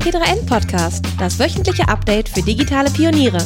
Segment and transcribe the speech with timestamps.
[0.00, 3.38] T3N Podcast, das wöchentliche Update für digitale Pioniere.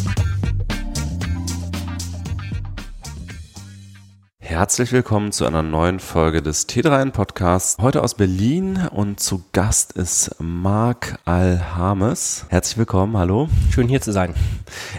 [4.39, 7.77] Herzlich willkommen zu einer neuen Folge des T3N Podcasts.
[7.83, 12.47] Heute aus Berlin und zu Gast ist Marc Alhames.
[12.51, 13.49] Herzlich willkommen, hallo.
[13.73, 14.33] Schön hier zu sein.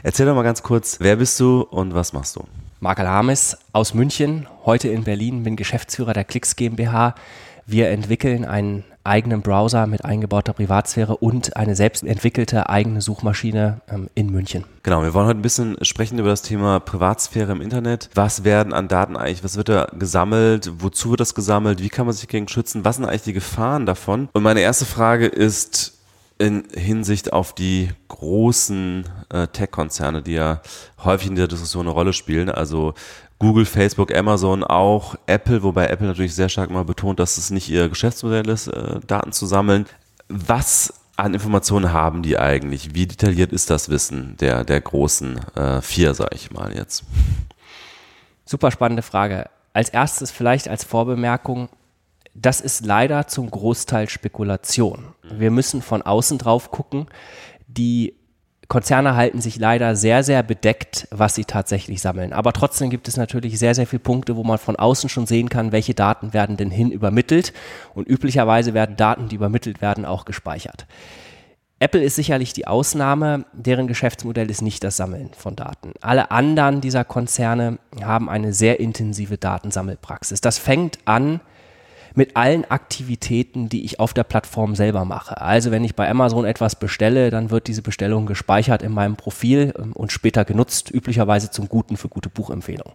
[0.04, 2.44] Erzähl doch mal ganz kurz, wer bist du und was machst du?
[2.82, 7.16] Marc Alhames aus München, heute in Berlin, bin Geschäftsführer der Klicks GmbH.
[7.66, 14.10] Wir entwickeln einen eigenen Browser mit eingebauter Privatsphäre und eine selbst entwickelte eigene Suchmaschine ähm,
[14.16, 14.66] in München.
[14.84, 18.10] Genau, wir wollen heute ein bisschen sprechen über das Thema Privatsphäre im Internet.
[18.16, 22.06] Was werden an Daten eigentlich, was wird da gesammelt, wozu wird das gesammelt, wie kann
[22.06, 24.30] man sich gegen schützen, was sind eigentlich die Gefahren davon?
[24.34, 25.96] Und meine erste Frage ist,
[26.38, 30.62] in Hinsicht auf die großen äh, Tech-Konzerne, die ja
[31.04, 32.94] häufig in der Diskussion eine Rolle spielen, also
[33.40, 37.70] Google, Facebook, Amazon, auch Apple, wobei Apple natürlich sehr stark mal betont, dass es nicht
[37.70, 39.86] ihr Geschäftsmodell ist, äh, Daten zu sammeln.
[40.30, 42.96] Was an Informationen haben die eigentlich?
[42.96, 47.04] Wie detailliert ist das Wissen der, der großen äh, vier, sage ich mal jetzt?
[48.46, 49.50] Super spannende Frage.
[49.74, 51.70] Als erstes vielleicht als Vorbemerkung,
[52.34, 55.14] das ist leider zum Großteil Spekulation.
[55.24, 57.08] Wir müssen von außen drauf gucken.
[57.68, 58.16] Die
[58.68, 62.34] Konzerne halten sich leider sehr, sehr bedeckt, was sie tatsächlich sammeln.
[62.34, 65.50] Aber trotzdem gibt es natürlich sehr, sehr viele Punkte, wo man von außen schon sehen
[65.50, 67.54] kann, welche Daten werden denn hin übermittelt.
[67.94, 70.88] Und üblicherweise werden Daten, die übermittelt werden, auch gespeichert.
[71.80, 75.92] Apple ist sicherlich die Ausnahme, deren Geschäftsmodell ist nicht das Sammeln von Daten.
[76.02, 80.40] Alle anderen dieser Konzerne haben eine sehr intensive Datensammelpraxis.
[80.40, 81.42] Das fängt an
[82.16, 85.42] mit allen Aktivitäten, die ich auf der Plattform selber mache.
[85.42, 89.74] Also wenn ich bei Amazon etwas bestelle, dann wird diese Bestellung gespeichert in meinem Profil
[89.78, 92.94] ähm, und später genutzt, üblicherweise zum Guten für gute Buchempfehlungen.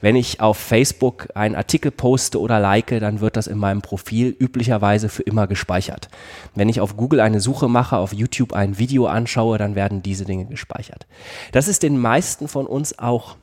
[0.00, 4.36] Wenn ich auf Facebook einen Artikel poste oder like, dann wird das in meinem Profil
[4.38, 6.08] üblicherweise für immer gespeichert.
[6.54, 10.24] Wenn ich auf Google eine Suche mache, auf YouTube ein Video anschaue, dann werden diese
[10.24, 11.06] Dinge gespeichert.
[11.52, 13.36] Das ist den meisten von uns auch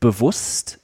[0.00, 0.80] bewusst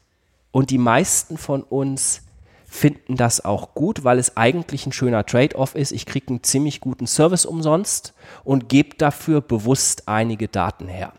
[0.52, 2.22] und die meisten von uns
[2.70, 5.90] finden das auch gut, weil es eigentlich ein schöner Trade-off ist.
[5.90, 8.14] Ich kriege einen ziemlich guten Service umsonst
[8.44, 11.12] und gebe dafür bewusst einige Daten her.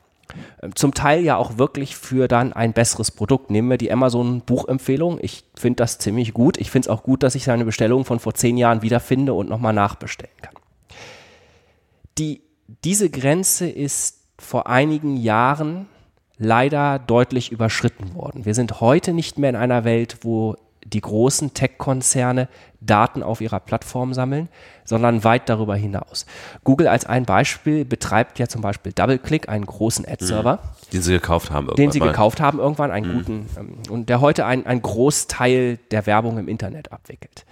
[0.61, 3.51] Ähm, zum Teil ja auch wirklich für dann ein besseres Produkt.
[3.51, 5.19] Nehmen wir die Amazon Buchempfehlung.
[5.21, 6.57] Ich finde das ziemlich gut.
[6.57, 9.49] Ich finde es auch gut, dass ich seine Bestellung von vor zehn Jahren wiederfinde und
[9.49, 10.55] nochmal nachbestellen kann.
[12.17, 12.41] Die,
[12.85, 15.89] diese Grenze ist vor einigen Jahren
[16.37, 18.45] leider deutlich überschritten worden.
[18.45, 20.55] Wir sind heute nicht mehr in einer Welt, wo
[20.93, 22.47] die großen Tech-Konzerne
[22.81, 24.49] Daten auf ihrer Plattform sammeln,
[24.83, 26.25] sondern weit darüber hinaus.
[26.63, 30.55] Google als ein Beispiel betreibt ja zum Beispiel DoubleClick, einen großen Ad-Server.
[30.55, 30.91] Mhm.
[30.91, 31.67] Den sie gekauft haben.
[31.75, 32.07] Den sie mal.
[32.07, 33.17] gekauft haben irgendwann, einen mhm.
[33.17, 37.45] guten, ähm, und der heute einen Großteil der Werbung im Internet abwickelt.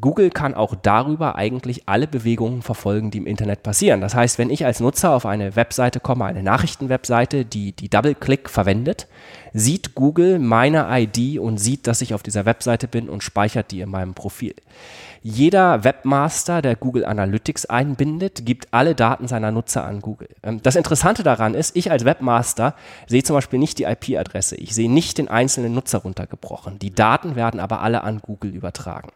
[0.00, 4.00] Google kann auch darüber eigentlich alle Bewegungen verfolgen, die im Internet passieren.
[4.00, 8.48] Das heißt, wenn ich als Nutzer auf eine Webseite komme, eine Nachrichtenwebseite, die die Double-Click
[8.48, 9.06] verwendet,
[9.52, 13.82] sieht Google meine ID und sieht, dass ich auf dieser Webseite bin und speichert die
[13.82, 14.54] in meinem Profil.
[15.24, 20.28] Jeder Webmaster, der Google Analytics einbindet, gibt alle Daten seiner Nutzer an Google.
[20.42, 22.74] Ähm, das Interessante daran ist, ich als Webmaster
[23.06, 24.56] sehe zum Beispiel nicht die IP-Adresse.
[24.56, 26.80] Ich sehe nicht den einzelnen Nutzer runtergebrochen.
[26.80, 29.10] Die Daten werden aber alle an Google übertragen.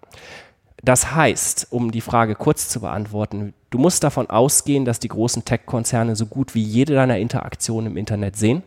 [0.83, 5.45] Das heißt, um die Frage kurz zu beantworten, du musst davon ausgehen, dass die großen
[5.45, 8.63] Tech-Konzerne so gut wie jede deiner Interaktionen im Internet sehen.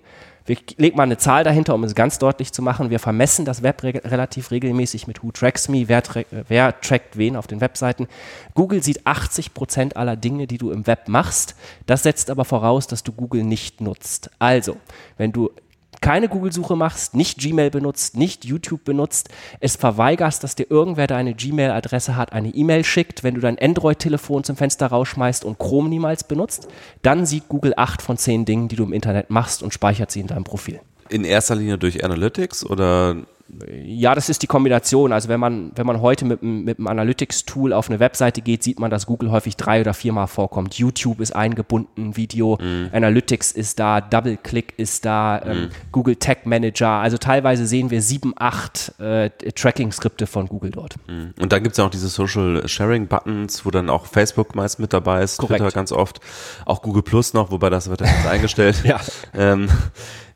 [0.50, 2.90] Wir legen mal eine Zahl dahinter, um es ganz deutlich zu machen.
[2.90, 7.18] Wir vermessen das Web re relativ regelmäßig mit Who Tracks Me, wer, tra wer trackt
[7.18, 8.08] wen auf den Webseiten.
[8.56, 11.56] Google sieht 80 Prozent aller Dinge, die du im Web machst.
[11.86, 14.32] Das setzt aber voraus, dass du Google nicht nutzt.
[14.40, 14.78] Also,
[15.18, 15.52] wenn du
[16.02, 19.30] keine Google-Suche machst, nicht Gmail benutzt, nicht YouTube benutzt,
[19.60, 24.44] es verweigerst, dass dir irgendwer deine Gmail-Adresse hat, eine E-Mail schickt, wenn du dein Android-Telefon
[24.44, 26.68] zum Fenster rausschmeißt und Chrome niemals benutzt,
[27.02, 30.22] dann sieht Google acht von zehn Dingen, die du im Internet machst und speichert sie
[30.22, 30.80] in deinem Profil.
[31.10, 33.16] In erster Linie durch Analytics oder
[33.84, 35.12] ja, das ist die Kombination.
[35.12, 38.80] Also wenn man, wenn man heute mit, mit einem Analytics-Tool auf eine Webseite geht, sieht
[38.80, 40.76] man, dass Google häufig drei oder viermal vorkommt.
[40.76, 42.94] YouTube ist eingebunden, Video, mm.
[42.94, 45.70] Analytics ist da, DoubleClick ist da, ähm, mhm.
[45.92, 46.90] Google Tag Manager.
[46.90, 50.96] Also teilweise sehen wir sieben, acht äh, Tracking-Skripte von Google dort.
[51.08, 51.42] Mm.
[51.42, 54.94] Und dann gibt es ja auch diese Social Sharing-Buttons, wo dann auch Facebook meist mit
[54.94, 55.62] dabei ist, Korrekt.
[55.62, 56.20] Twitter ganz oft,
[56.66, 58.84] auch Google Plus noch, wobei das wird jetzt eingestellt.
[58.84, 59.00] ja.
[59.34, 59.70] Ähm,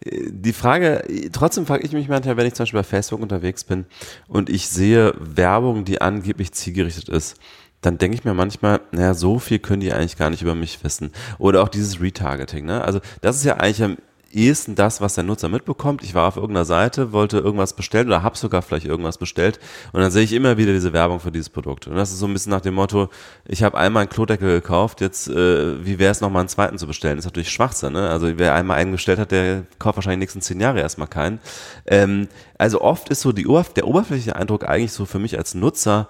[0.05, 3.85] die Frage, trotzdem frage ich mich manchmal, wenn ich zum Beispiel bei Facebook unterwegs bin
[4.27, 7.37] und ich sehe Werbung, die angeblich zielgerichtet ist,
[7.81, 10.83] dann denke ich mir manchmal, naja, so viel können die eigentlich gar nicht über mich
[10.83, 11.11] wissen.
[11.37, 12.81] Oder auch dieses Retargeting, ne?
[12.81, 13.97] Also das ist ja eigentlich am
[14.33, 16.03] ehesten das, was der Nutzer mitbekommt.
[16.03, 19.59] Ich war auf irgendeiner Seite, wollte irgendwas bestellen oder habe sogar vielleicht irgendwas bestellt
[19.91, 21.87] und dann sehe ich immer wieder diese Werbung für dieses Produkt.
[21.87, 23.09] Und das ist so ein bisschen nach dem Motto,
[23.45, 26.87] ich habe einmal einen Klodeckel gekauft, jetzt äh, wie wäre es nochmal einen zweiten zu
[26.87, 27.17] bestellen?
[27.17, 27.93] Das ist natürlich Schwachsinn.
[27.93, 28.09] Ne?
[28.09, 31.39] Also wer einmal einen bestellt hat, der kauft wahrscheinlich nächsten zehn Jahre erstmal keinen.
[31.85, 32.27] Ähm,
[32.57, 36.07] also oft ist so die der oberflächliche Eindruck eigentlich so für mich als Nutzer,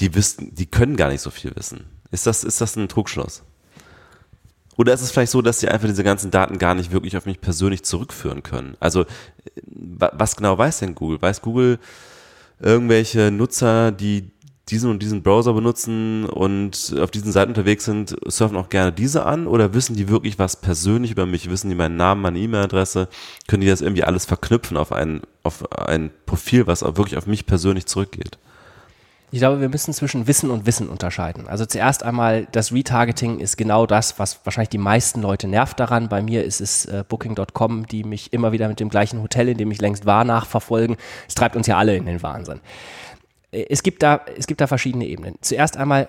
[0.00, 1.86] die wissen, die können gar nicht so viel wissen.
[2.10, 3.42] Ist das, ist das ein Trugschluss?
[4.78, 7.26] Oder ist es vielleicht so, dass sie einfach diese ganzen Daten gar nicht wirklich auf
[7.26, 8.76] mich persönlich zurückführen können?
[8.78, 9.06] Also,
[9.66, 11.20] was genau weiß denn Google?
[11.20, 11.80] Weiß Google
[12.60, 14.30] irgendwelche Nutzer, die
[14.68, 19.26] diesen und diesen Browser benutzen und auf diesen Seiten unterwegs sind, surfen auch gerne diese
[19.26, 19.48] an?
[19.48, 21.50] Oder wissen die wirklich was persönlich über mich?
[21.50, 23.08] Wissen die meinen Namen, meine E-Mail-Adresse?
[23.48, 27.26] Können die das irgendwie alles verknüpfen auf ein, auf ein Profil, was auch wirklich auf
[27.26, 28.38] mich persönlich zurückgeht?
[29.30, 31.48] Ich glaube, wir müssen zwischen Wissen und Wissen unterscheiden.
[31.48, 36.08] Also zuerst einmal, das Retargeting ist genau das, was wahrscheinlich die meisten Leute nervt daran.
[36.08, 39.58] Bei mir ist es äh, Booking.com, die mich immer wieder mit dem gleichen Hotel, in
[39.58, 40.96] dem ich längst war, nachverfolgen.
[41.26, 42.60] Es treibt uns ja alle in den Wahnsinn.
[43.50, 45.36] Äh, es gibt da, es gibt da verschiedene Ebenen.
[45.42, 46.08] Zuerst einmal,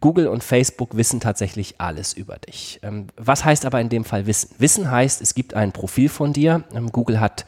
[0.00, 2.80] Google und Facebook wissen tatsächlich alles über dich.
[2.82, 4.50] Ähm, was heißt aber in dem Fall Wissen?
[4.58, 6.64] Wissen heißt, es gibt ein Profil von dir.
[6.74, 7.44] Ähm, Google hat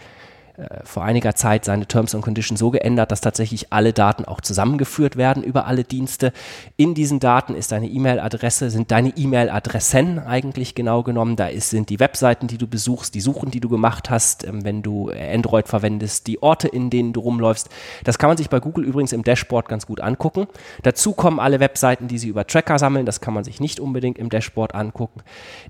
[0.84, 5.16] vor einiger Zeit seine Terms and Conditions so geändert, dass tatsächlich alle Daten auch zusammengeführt
[5.16, 6.32] werden über alle Dienste.
[6.76, 11.36] In diesen Daten ist deine E-Mail-Adresse, sind deine E-Mail-Adressen eigentlich genau genommen.
[11.36, 14.64] Da ist, sind die Webseiten, die du besuchst, die Suchen, die du gemacht hast, ähm,
[14.64, 17.68] wenn du Android verwendest, die Orte, in denen du rumläufst.
[18.04, 20.46] Das kann man sich bei Google übrigens im Dashboard ganz gut angucken.
[20.82, 23.04] Dazu kommen alle Webseiten, die sie über Tracker sammeln.
[23.04, 25.20] Das kann man sich nicht unbedingt im Dashboard angucken.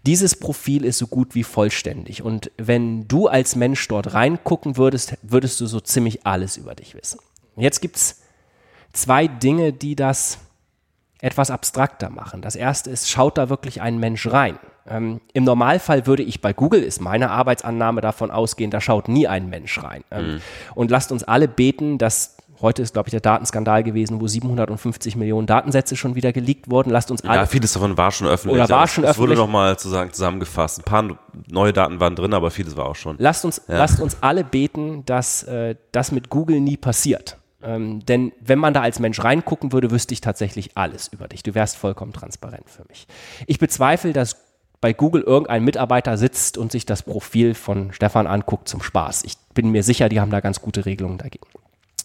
[0.05, 2.23] Dieses Profil ist so gut wie vollständig.
[2.23, 6.95] Und wenn du als Mensch dort reingucken würdest, würdest du so ziemlich alles über dich
[6.95, 7.21] wissen.
[7.57, 8.23] Jetzt gibt es
[8.93, 10.39] zwei Dinge, die das
[11.21, 12.43] etwas abstrakter machen.
[12.43, 14.59] Das erste ist, schaut da wirklich ein Mensch rein?
[14.87, 19.27] Ähm, Im Normalfall würde ich bei Google, ist meine Arbeitsannahme davon ausgehen, da schaut nie
[19.27, 20.05] ein Mensch rein.
[20.11, 20.41] Ähm, mhm.
[20.75, 25.17] Und lasst uns alle beten, dass Heute ist, glaube ich, der Datenskandal gewesen, wo 750
[25.17, 26.91] Millionen Datensätze schon wieder geleakt wurden.
[26.91, 27.41] Lasst uns alle.
[27.41, 28.63] Ja, vieles davon war schon öffentlich.
[28.63, 29.31] Oder war schon es öffentlich.
[29.31, 30.81] wurde nochmal sozusagen zusammengefasst.
[30.81, 31.19] Ein paar
[31.49, 33.17] neue Daten waren drin, aber vieles war auch schon.
[33.19, 33.77] Lasst uns, ja.
[33.77, 37.39] lasst uns alle beten, dass äh, das mit Google nie passiert.
[37.63, 41.43] Ähm, denn wenn man da als Mensch reingucken würde, wüsste ich tatsächlich alles über dich.
[41.43, 43.07] Du wärst vollkommen transparent für mich.
[43.47, 44.37] Ich bezweifle, dass
[44.81, 49.25] bei Google irgendein Mitarbeiter sitzt und sich das Profil von Stefan anguckt zum Spaß.
[49.25, 51.47] Ich bin mir sicher, die haben da ganz gute Regelungen dagegen.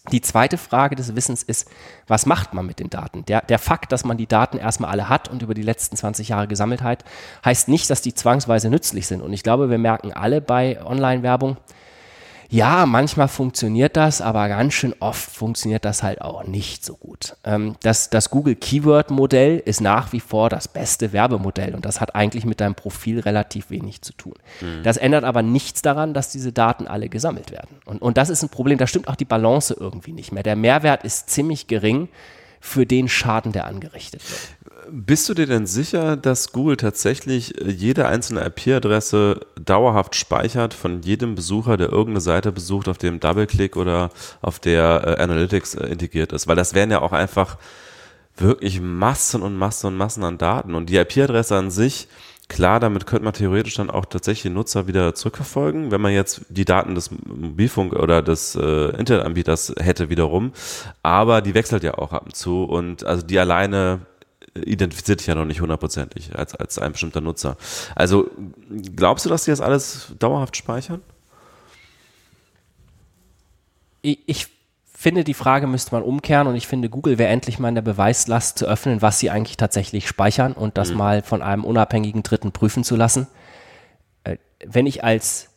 [0.09, 1.69] Die zweite Frage des Wissens ist,
[2.07, 3.24] was macht man mit den Daten?
[3.25, 6.30] Der, der Fakt, dass man die Daten erstmal alle hat und über die letzten 20
[6.30, 7.06] Jahre gesammelt hat,
[7.45, 9.21] heißt nicht, dass die zwangsweise nützlich sind.
[9.21, 11.57] Und ich glaube, wir merken alle bei Online-Werbung,
[12.51, 17.38] ja, manchmal funktioniert das, aber ganz schön oft funktioniert das halt auch nicht so gut.
[17.45, 22.01] Ähm, das, das Google Keyword Modell ist nach wie vor das beste Werbemodell und das
[22.01, 24.33] hat eigentlich mit deinem Profil relativ wenig zu tun.
[24.59, 24.83] Mhm.
[24.83, 27.77] Das ändert aber nichts daran, dass diese Daten alle gesammelt werden.
[27.86, 30.44] Und, und das ist ein Problem, da stimmt auch die Balance irgendwie nicht mehr.
[30.44, 32.09] Der Mehrwert ist ziemlich gering
[32.61, 34.71] für den Schaden, der angerichtet wird.
[34.89, 41.01] Bist du dir denn sicher, dass Google tatsächlich äh, jede einzelne IP-Adresse dauerhaft speichert von
[41.01, 44.09] jedem Besucher, der irgendeine Seite besucht, auf dem Double-Click oder
[44.41, 46.47] auf der äh, Analytics äh, integriert ist?
[46.47, 47.57] Weil das wären ja auch einfach
[48.37, 50.75] wirklich Massen und Massen und Massen an Daten.
[50.75, 52.07] Und die IP-Adresse an sich,
[52.51, 56.65] klar, damit könnte man theoretisch dann auch tatsächlich Nutzer wieder zurückverfolgen, wenn man jetzt die
[56.65, 60.51] Daten des Mobilfunk- oder des äh, Internetanbieters hätte wiederum.
[61.01, 62.63] Aber die wechselt ja auch ab und zu.
[62.65, 64.01] Und also die alleine
[64.53, 67.55] identifiziert dich ja noch nicht hundertprozentig als, als ein bestimmter Nutzer.
[67.96, 68.29] Also
[68.96, 71.01] glaubst du, dass die das alles dauerhaft speichern?
[74.01, 74.48] Ich, ich
[75.01, 77.81] finde, die Frage müsste man umkehren und ich finde, Google wäre endlich mal in der
[77.81, 80.98] Beweislast zu öffnen, was sie eigentlich tatsächlich speichern und das mhm.
[80.98, 83.27] mal von einem unabhängigen Dritten prüfen zu lassen.
[84.24, 85.50] Äh, wenn ich als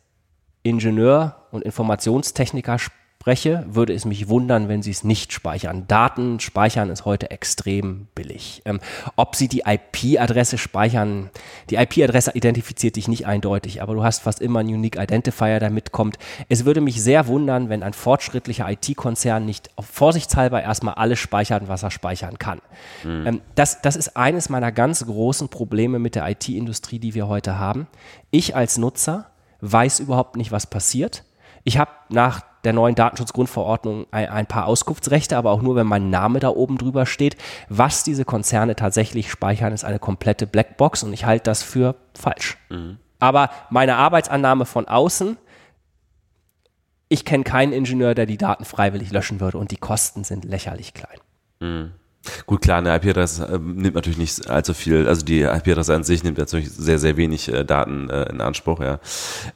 [0.63, 2.79] Ingenieur und Informationstechniker
[3.25, 5.87] spreche, würde es mich wundern, wenn sie es nicht speichern.
[5.89, 8.61] Daten speichern ist heute extrem billig.
[8.67, 8.81] Ähm,
[9.17, 11.31] ob sie die IP-Adresse speichern,
[11.71, 15.71] die IP-Adresse identifiziert dich nicht eindeutig, aber du hast fast immer einen Unique Identifier, der
[15.71, 16.19] mitkommt.
[16.51, 21.83] Es würde mich sehr wundern, wenn ein fortschrittlicher IT-Konzern nicht vorsichtshalber erstmal alles speichert, was
[21.83, 22.61] er speichern kann.
[23.05, 23.27] Mhm.
[23.27, 27.59] Ähm, das, das ist eines meiner ganz großen Probleme mit der IT-Industrie, die wir heute
[27.59, 27.87] haben.
[28.31, 29.31] Ich als Nutzer
[29.63, 31.25] weiß überhaupt nicht, was passiert.
[31.63, 36.11] Ich habe nach der neuen Datenschutzgrundverordnung ein, ein, paar Auskunftsrechte, aber auch nur, wenn mein
[36.11, 37.37] Name da oben drüber steht.
[37.69, 42.57] Was diese Konzerne tatsächlich speichern, ist eine komplette Blackbox und ich halte das für falsch.
[42.71, 42.99] Mhm.
[43.21, 45.37] Aber meine Arbeitsannahme von außen,
[47.09, 50.95] ich kenne keinen Ingenieur, der die Daten freiwillig löschen würde und die Kosten sind lächerlich
[50.95, 51.19] klein.
[51.61, 51.93] Mhm.
[52.47, 56.25] Gut, klar, eine IP-Adresse äh, nimmt natürlich nicht allzu viel, also die IP-Adresse an sich
[56.25, 58.99] nimmt natürlich sehr, sehr wenig äh, Daten äh, in Anspruch, ja.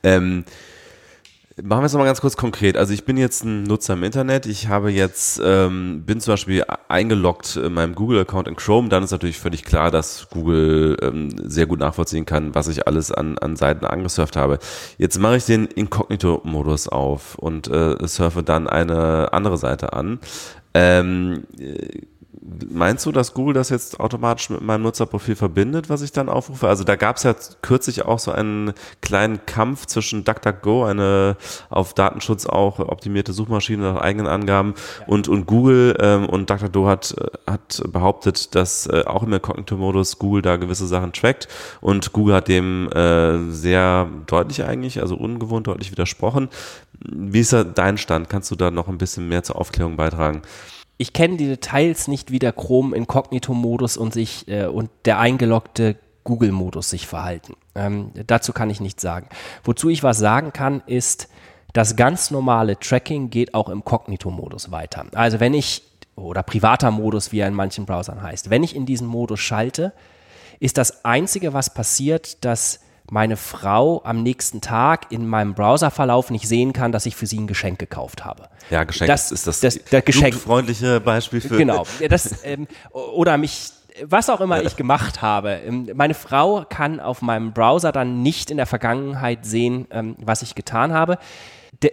[0.03, 0.45] Ähm,
[1.63, 2.77] Machen wir es nochmal ganz kurz konkret.
[2.77, 4.47] Also ich bin jetzt ein Nutzer im Internet.
[4.47, 8.89] Ich habe jetzt, ähm, bin zum Beispiel eingeloggt in meinem Google-Account in Chrome.
[8.89, 13.11] Dann ist natürlich völlig klar, dass Google ähm, sehr gut nachvollziehen kann, was ich alles
[13.11, 14.61] an, an Seiten angesurft habe.
[14.99, 20.21] Jetzt mache ich den Inkognito-Modus auf und äh, surfe dann eine andere Seite an.
[20.75, 21.43] Ähm,
[22.41, 26.69] Meinst du, dass Google das jetzt automatisch mit meinem Nutzerprofil verbindet, was ich dann aufrufe?
[26.69, 31.37] Also da gab es ja kürzlich auch so einen kleinen Kampf zwischen DuckDuckGo, eine
[31.69, 35.07] auf Datenschutz auch optimierte Suchmaschine nach eigenen Angaben, ja.
[35.07, 35.97] und, und Google.
[36.01, 37.17] Ähm, und DuckDuckGo hat,
[37.47, 41.49] hat behauptet, dass äh, auch im Incognito-Modus Google da gewisse Sachen trackt.
[41.81, 46.49] Und Google hat dem äh, sehr deutlich eigentlich, also ungewohnt deutlich widersprochen.
[47.01, 48.29] Wie ist da dein Stand?
[48.29, 50.43] Kannst du da noch ein bisschen mehr zur Aufklärung beitragen?
[50.99, 55.97] Ich kenne die Details nicht, wie der Chrome Inkognito-Modus und sich äh, und der eingeloggte
[56.25, 57.55] Google-Modus sich verhalten.
[57.75, 59.29] Ähm, dazu kann ich nichts sagen.
[59.65, 61.29] Wozu ich was sagen kann, ist,
[61.73, 65.07] das ganz normale Tracking geht auch im Kognito-Modus weiter.
[65.15, 65.85] Also wenn ich,
[66.17, 69.93] oder privater Modus, wie er in manchen Browsern heißt, wenn ich in diesen Modus schalte,
[70.59, 76.47] ist das Einzige, was passiert, dass meine Frau am nächsten Tag in meinem Browserverlauf nicht
[76.47, 78.49] sehen kann, dass ich für sie ein Geschenk gekauft habe.
[78.71, 80.35] Ja, Geschenk das, ist das, das, das Geschenk.
[80.35, 81.57] freundliche Beispiel für.
[81.57, 81.85] Genau.
[82.09, 83.73] Das, ähm, oder mich
[84.05, 85.51] was auch immer ich gemacht habe.
[85.67, 90.43] Ähm, meine Frau kann auf meinem Browser dann nicht in der Vergangenheit sehen, ähm, was
[90.43, 91.19] ich getan habe.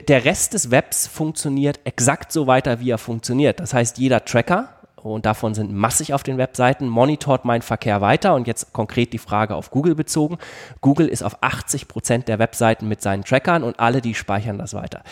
[0.07, 3.59] Der Rest des Webs funktioniert exakt so weiter, wie er funktioniert.
[3.59, 4.69] Das heißt, jeder Tracker,
[5.13, 9.19] und davon sind massig auf den Webseiten, monitort meinen Verkehr weiter und jetzt konkret die
[9.19, 10.37] Frage auf Google bezogen.
[10.81, 14.73] Google ist auf 80 Prozent der Webseiten mit seinen Trackern und alle, die speichern das
[14.73, 15.03] weiter.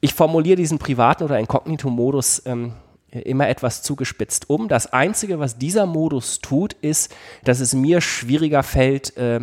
[0.00, 2.72] Ich formuliere diesen privaten oder Inkognito-Modus ähm,
[3.10, 4.68] immer etwas zugespitzt um.
[4.68, 9.40] Das Einzige, was dieser Modus tut, ist, dass es mir schwieriger fällt, äh,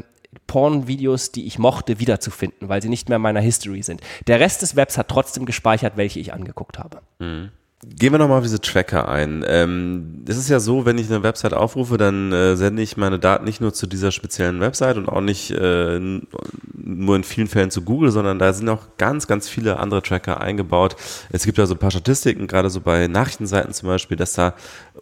[0.47, 4.01] Porn-Videos, die ich mochte, wiederzufinden, weil sie nicht mehr in meiner History sind.
[4.27, 7.01] Der Rest des Webs hat trotzdem gespeichert, welche ich angeguckt habe.
[7.19, 7.51] Mhm.
[7.83, 9.43] Gehen wir nochmal auf diese Tracker ein.
[9.47, 13.17] Ähm, es ist ja so, wenn ich eine Website aufrufe, dann äh, sende ich meine
[13.17, 17.71] Daten nicht nur zu dieser speziellen Website und auch nicht äh, nur in vielen Fällen
[17.71, 20.95] zu Google, sondern da sind auch ganz, ganz viele andere Tracker eingebaut.
[21.31, 24.53] Es gibt ja so ein paar Statistiken, gerade so bei Nachrichtenseiten zum Beispiel, dass da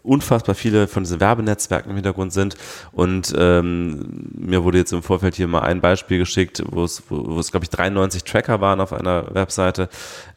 [0.02, 2.56] unfassbar viele von diesen Werbenetzwerken im Hintergrund sind.
[2.92, 7.38] Und ähm, mir wurde jetzt im Vorfeld hier mal ein Beispiel geschickt, wo es, wo,
[7.38, 9.90] es glaube ich, 93 Tracker waren auf einer Webseite.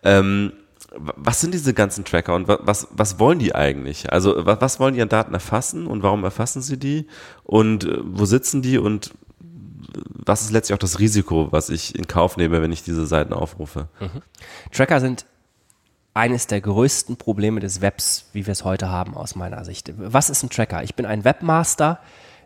[0.03, 0.51] Ähm,
[0.97, 4.11] was sind diese ganzen Tracker und was, was wollen die eigentlich?
[4.11, 7.07] Also was wollen die an Daten erfassen und warum erfassen sie die
[7.43, 9.13] und äh, wo sitzen die und
[10.25, 13.33] was ist letztlich auch das Risiko, was ich in Kauf nehme, wenn ich diese Seiten
[13.33, 13.89] aufrufe?
[13.99, 14.21] Mhm.
[14.71, 15.25] Tracker sind
[16.13, 19.93] eines der größten Probleme des Webs, wie wir es heute haben aus meiner Sicht.
[19.97, 20.83] Was ist ein Tracker?
[20.83, 21.99] Ich bin ein Webmaster,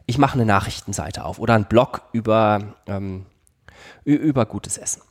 [0.06, 3.26] ich mache eine Nachrichtenseite auf oder einen Blog über, ähm,
[4.06, 5.02] über gutes Essen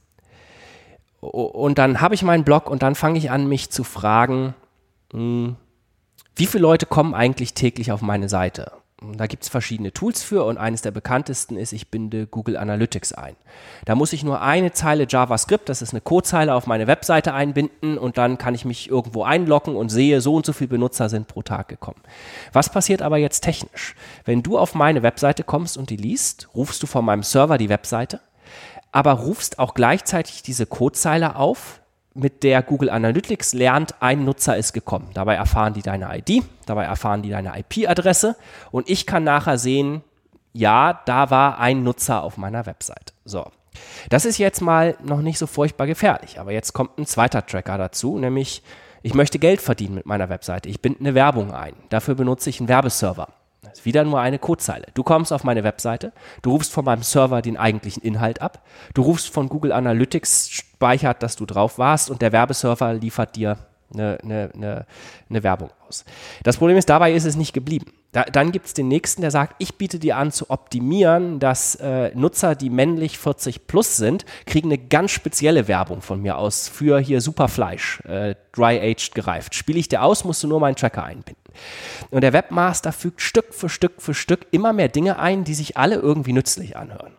[1.31, 4.55] und dann habe ich meinen Blog und dann fange ich an, mich zu fragen,
[5.13, 5.57] hm,
[6.35, 8.73] wie viele Leute kommen eigentlich täglich auf meine Seite?
[9.13, 13.13] Da gibt es verschiedene Tools für und eines der bekanntesten ist, ich binde Google Analytics
[13.13, 13.37] ein.
[13.85, 17.99] Da muss ich nur eine Zeile JavaScript, das ist eine Codezeile, auf meine Webseite einbinden
[17.99, 21.29] und dann kann ich mich irgendwo einloggen und sehe, so und so viele Benutzer sind
[21.29, 22.01] pro Tag gekommen.
[22.55, 23.95] Was passiert aber jetzt technisch?
[24.25, 27.69] Wenn du auf meine Webseite kommst und die liest, rufst du von meinem Server die
[27.69, 28.21] Webseite
[28.93, 31.81] aber rufst auch gleichzeitig diese Codezeile auf,
[32.17, 35.11] mit der Google Analytics lernt, ein Nutzer ist gekommen.
[35.15, 38.37] Dabei erfahren die deine ID, dabei erfahren die deine IP-Adresse
[38.71, 40.03] und ich kann nachher sehen,
[40.53, 43.13] ja, da war ein Nutzer auf meiner Website.
[43.25, 43.47] So.
[44.09, 47.77] Das ist jetzt mal noch nicht so furchtbar gefährlich, aber jetzt kommt ein zweiter Tracker
[47.77, 48.63] dazu, nämlich
[49.03, 50.69] ich möchte Geld verdienen mit meiner Webseite.
[50.69, 51.75] Ich binde eine Werbung ein.
[51.91, 53.29] Dafür benutze ich einen Werbeserver.
[53.63, 54.87] Das ist wieder nur eine Codezeile.
[54.95, 58.63] Du kommst auf meine Webseite, du rufst von meinem Server den eigentlichen Inhalt ab,
[58.95, 63.59] du rufst von Google Analytics, speichert, dass du drauf warst und der Werbeserver liefert dir
[63.93, 64.87] eine, eine, eine,
[65.31, 66.05] eine Werbung aus.
[66.43, 67.93] Das Problem ist, dabei ist es nicht geblieben.
[68.13, 71.77] Da, dann gibt es den nächsten, der sagt, ich biete dir an zu optimieren, dass
[71.77, 76.69] äh, Nutzer, die männlich 40 plus sind, kriegen eine ganz spezielle Werbung von mir aus
[76.69, 79.55] für hier Superfleisch, äh, dry-aged gereift.
[79.55, 81.46] Spiele ich dir aus, musst du nur meinen Tracker einbinden.
[82.11, 85.77] Und der Webmaster fügt Stück für Stück für Stück immer mehr Dinge ein, die sich
[85.77, 87.13] alle irgendwie nützlich anhören.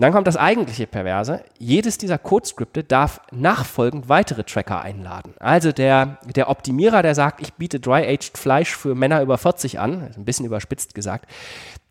[0.00, 1.42] Dann kommt das eigentliche Perverse.
[1.58, 5.34] Jedes dieser Codeskripte darf nachfolgend weitere Tracker einladen.
[5.40, 10.12] Also der, der Optimierer, der sagt, ich biete Dry-Aged Fleisch für Männer über 40 an,
[10.16, 11.28] ein bisschen überspitzt gesagt,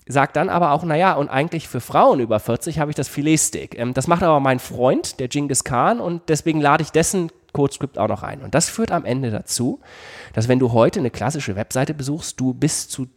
[0.08, 3.78] sagt dann aber auch, naja, und eigentlich für Frauen über 40 habe ich das Filetsteak.
[3.78, 7.98] Ähm, das macht aber mein Freund, der Genghis Khan, und deswegen lade ich dessen CodeScript
[7.98, 8.42] auch noch ein.
[8.42, 9.80] Und das führt am Ende dazu,
[10.34, 13.08] dass wenn du heute eine klassische Webseite besuchst, du bis zu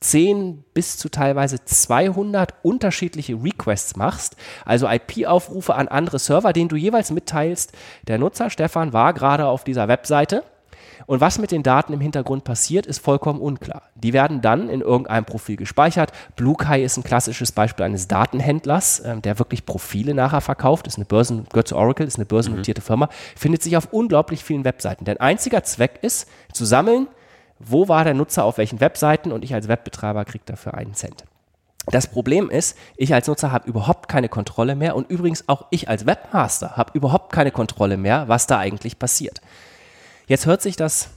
[0.00, 6.76] 10 bis zu teilweise 200 unterschiedliche Requests machst, also IP-Aufrufe an andere Server, denen du
[6.76, 7.72] jeweils mitteilst,
[8.06, 10.44] der Nutzer Stefan war gerade auf dieser Webseite
[11.06, 13.82] und was mit den Daten im Hintergrund passiert, ist vollkommen unklar.
[13.94, 16.12] Die werden dann in irgendeinem Profil gespeichert.
[16.36, 20.86] BlueKai ist ein klassisches Beispiel eines Datenhändlers, äh, der wirklich Profile nachher verkauft.
[20.86, 22.86] Ist eine Börsen, gehört zu Oracle, ist eine börsennotierte mhm.
[22.86, 25.04] Firma, findet sich auf unglaublich vielen Webseiten.
[25.04, 27.08] Denn einziger Zweck ist, zu sammeln,
[27.58, 31.24] wo war der Nutzer auf welchen Webseiten und ich als Webbetreiber kriege dafür einen Cent.
[31.86, 35.88] Das Problem ist, ich als Nutzer habe überhaupt keine Kontrolle mehr und übrigens auch ich
[35.88, 39.40] als Webmaster habe überhaupt keine Kontrolle mehr, was da eigentlich passiert.
[40.26, 41.10] Jetzt hört sich das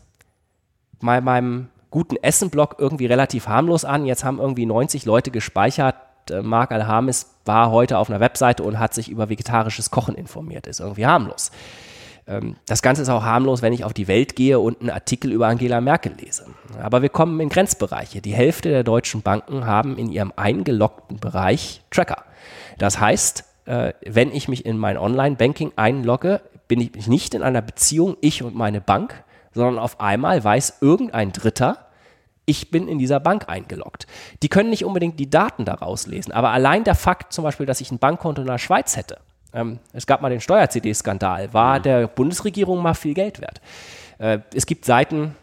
[1.01, 4.05] bei meinem guten Essen-Blog irgendwie relativ harmlos an.
[4.05, 5.95] Jetzt haben irgendwie 90 Leute gespeichert.
[6.29, 10.67] Äh, Marc Alhamis war heute auf einer Webseite und hat sich über vegetarisches Kochen informiert.
[10.67, 11.51] Ist irgendwie harmlos.
[12.27, 15.31] Ähm, das Ganze ist auch harmlos, wenn ich auf die Welt gehe und einen Artikel
[15.31, 16.45] über Angela Merkel lese.
[16.79, 18.21] Aber wir kommen in Grenzbereiche.
[18.21, 22.23] Die Hälfte der deutschen Banken haben in ihrem eingeloggten Bereich Tracker.
[22.77, 27.61] Das heißt, äh, wenn ich mich in mein Online-Banking einlogge, bin ich nicht in einer
[27.61, 31.89] Beziehung, ich und meine Bank, sondern auf einmal weiß irgendein Dritter,
[32.45, 34.07] ich bin in dieser Bank eingeloggt.
[34.41, 37.81] Die können nicht unbedingt die Daten daraus lesen, aber allein der Fakt zum Beispiel, dass
[37.81, 39.17] ich ein Bankkonto in der Schweiz hätte,
[39.51, 41.83] ähm, es gab mal den Steuer-CD-Skandal, war mhm.
[41.83, 43.61] der Bundesregierung mal viel Geld wert.
[44.19, 45.35] Äh, es gibt Seiten,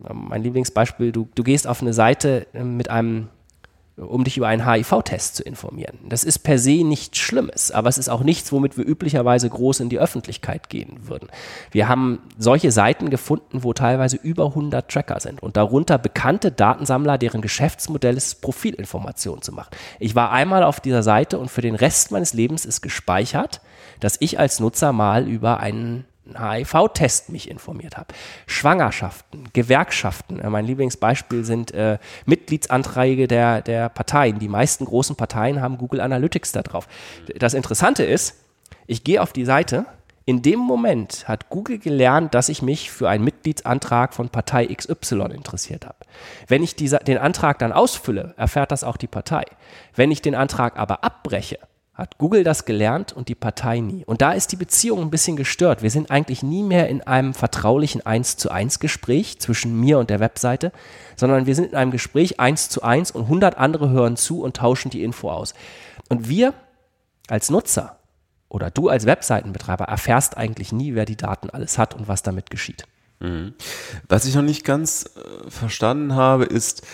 [0.00, 3.28] mein Lieblingsbeispiel, du, du gehst auf eine Seite äh, mit einem
[3.98, 5.98] um dich über einen HIV-Test zu informieren.
[6.08, 9.80] Das ist per se nichts Schlimmes, aber es ist auch nichts, womit wir üblicherweise groß
[9.80, 11.28] in die Öffentlichkeit gehen würden.
[11.70, 17.18] Wir haben solche Seiten gefunden, wo teilweise über 100 Tracker sind und darunter bekannte Datensammler,
[17.18, 19.70] deren Geschäftsmodell ist, Profilinformationen zu machen.
[19.98, 23.60] Ich war einmal auf dieser Seite und für den Rest meines Lebens ist gespeichert,
[24.00, 26.04] dass ich als Nutzer mal über einen
[26.36, 28.14] HIV-Test mich informiert habe.
[28.46, 30.40] Schwangerschaften, Gewerkschaften.
[30.40, 34.38] Äh, mein Lieblingsbeispiel sind äh, Mitgliedsanträge der, der Parteien.
[34.38, 36.88] Die meisten großen Parteien haben Google Analytics da drauf.
[37.38, 38.36] Das Interessante ist,
[38.86, 39.86] ich gehe auf die Seite.
[40.24, 45.30] In dem Moment hat Google gelernt, dass ich mich für einen Mitgliedsantrag von Partei XY
[45.32, 45.96] interessiert habe.
[46.46, 49.44] Wenn ich diese, den Antrag dann ausfülle, erfährt das auch die Partei.
[49.94, 51.58] Wenn ich den Antrag aber abbreche,
[51.98, 54.04] hat Google das gelernt und die Partei nie.
[54.04, 55.82] Und da ist die Beziehung ein bisschen gestört.
[55.82, 60.08] Wir sind eigentlich nie mehr in einem vertraulichen 1 zu 1 Gespräch zwischen mir und
[60.08, 60.70] der Webseite,
[61.16, 64.56] sondern wir sind in einem Gespräch 1 zu 1 und 100 andere hören zu und
[64.56, 65.54] tauschen die Info aus.
[66.08, 66.54] Und wir
[67.26, 67.98] als Nutzer
[68.48, 72.48] oder du als Webseitenbetreiber erfährst eigentlich nie, wer die Daten alles hat und was damit
[72.48, 72.84] geschieht.
[73.18, 73.54] Mhm.
[74.08, 76.86] Was ich noch nicht ganz äh, verstanden habe, ist,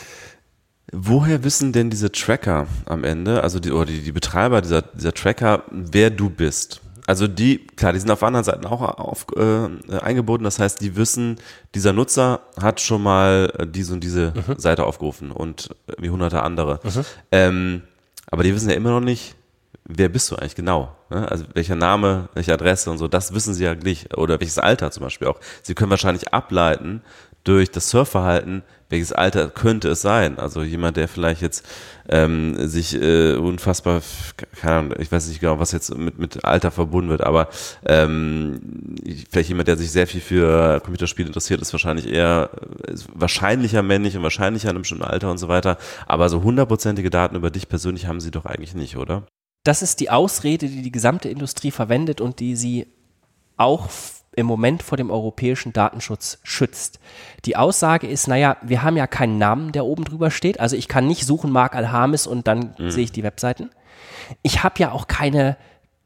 [0.92, 5.14] Woher wissen denn diese Tracker am Ende, also die, oder die, die Betreiber dieser, dieser
[5.14, 6.80] Tracker, wer du bist?
[7.06, 10.44] Also die, klar, die sind auf anderen Seiten auch auf, äh, eingebunden.
[10.44, 11.36] Das heißt, die wissen,
[11.74, 14.58] dieser Nutzer hat schon mal äh, diese und diese mhm.
[14.58, 16.80] Seite aufgerufen und wie hunderte andere.
[16.82, 17.04] Mhm.
[17.30, 17.82] Ähm,
[18.30, 19.36] aber die wissen ja immer noch nicht,
[19.84, 20.96] wer bist du eigentlich genau?
[21.10, 21.30] Ne?
[21.30, 24.16] Also welcher Name, welche Adresse und so, das wissen sie ja nicht.
[24.16, 25.38] Oder welches Alter zum Beispiel auch.
[25.62, 27.02] Sie können wahrscheinlich ableiten
[27.44, 30.38] durch das Surfverhalten, welches Alter könnte es sein?
[30.38, 31.66] Also jemand, der vielleicht jetzt
[32.08, 34.02] ähm, sich äh, unfassbar,
[34.56, 37.48] keine Ahnung, ich weiß nicht genau, was jetzt mit, mit Alter verbunden wird, aber
[37.86, 38.60] ähm,
[39.30, 42.50] vielleicht jemand, der sich sehr viel für Computerspiele interessiert, ist wahrscheinlich eher
[42.86, 45.78] ist wahrscheinlicher männlich und wahrscheinlicher in einem bestimmten Alter und so weiter.
[46.06, 49.26] Aber so hundertprozentige Daten über dich persönlich haben sie doch eigentlich nicht, oder?
[49.64, 52.86] Das ist die Ausrede, die die gesamte Industrie verwendet und die sie
[53.56, 53.88] auch
[54.36, 56.98] im Moment vor dem europäischen Datenschutz schützt.
[57.44, 60.60] Die Aussage ist, naja, wir haben ja keinen Namen, der oben drüber steht.
[60.60, 62.90] Also ich kann nicht suchen Mark Alhamis und dann mhm.
[62.90, 63.70] sehe ich die Webseiten.
[64.42, 65.56] Ich habe ja auch keine,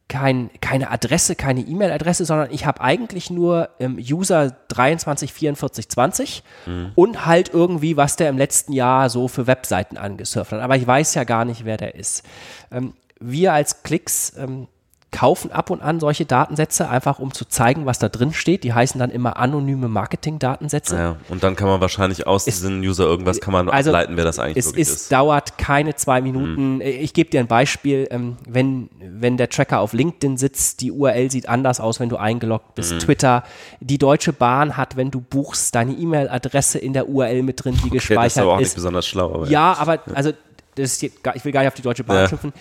[0.08, 6.92] kein, keine Adresse, keine E-Mail-Adresse, sondern ich habe eigentlich nur ähm, User 234420 mhm.
[6.94, 10.60] und halt irgendwie, was der im letzten Jahr so für Webseiten angesurft hat.
[10.60, 12.24] Aber ich weiß ja gar nicht, wer der ist.
[12.70, 14.68] Ähm, wir als Klicks ähm,
[15.10, 18.62] kaufen ab und an solche Datensätze, einfach um zu zeigen, was da drin steht.
[18.62, 20.96] Die heißen dann immer anonyme Marketing-Datensätze.
[20.96, 24.16] Ja, und dann kann man wahrscheinlich aus es, diesen User irgendwas kann man also ableiten,
[24.16, 25.02] wer das eigentlich es wirklich ist.
[25.02, 26.76] Es dauert keine zwei Minuten.
[26.76, 26.80] Mhm.
[26.82, 28.06] Ich gebe dir ein Beispiel.
[28.10, 32.16] Ähm, wenn, wenn der Tracker auf LinkedIn sitzt, die URL sieht anders aus, wenn du
[32.16, 32.92] eingeloggt bist.
[32.92, 32.98] Mhm.
[32.98, 33.44] Twitter.
[33.80, 37.86] Die Deutsche Bahn hat, wenn du buchst, deine E-Mail-Adresse in der URL mit drin, die
[37.86, 38.36] okay, gespeichert ist.
[38.36, 39.34] Das ist aber auch nicht besonders schlau.
[39.34, 40.32] Aber ja, aber also
[40.74, 42.28] das ist, ich will gar nicht auf die Deutsche Bahn ja.
[42.28, 42.52] schimpfen.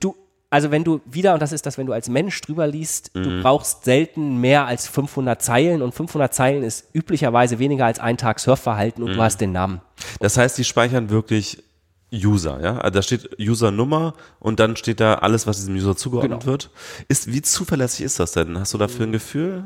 [0.00, 0.16] Du,
[0.54, 3.22] also wenn du wieder, und das ist das, wenn du als Mensch drüber liest, mhm.
[3.24, 8.16] du brauchst selten mehr als 500 Zeilen und 500 Zeilen ist üblicherweise weniger als ein
[8.16, 9.14] Tag Surfverhalten und mhm.
[9.16, 9.80] du hast den Namen.
[10.20, 11.64] Das heißt, die speichern wirklich
[12.12, 12.78] User, ja?
[12.78, 16.52] Also da steht Usernummer und dann steht da alles, was diesem User zugeordnet genau.
[16.52, 16.70] wird.
[17.08, 18.56] Ist, wie zuverlässig ist das denn?
[18.56, 19.64] Hast du dafür ein Gefühl?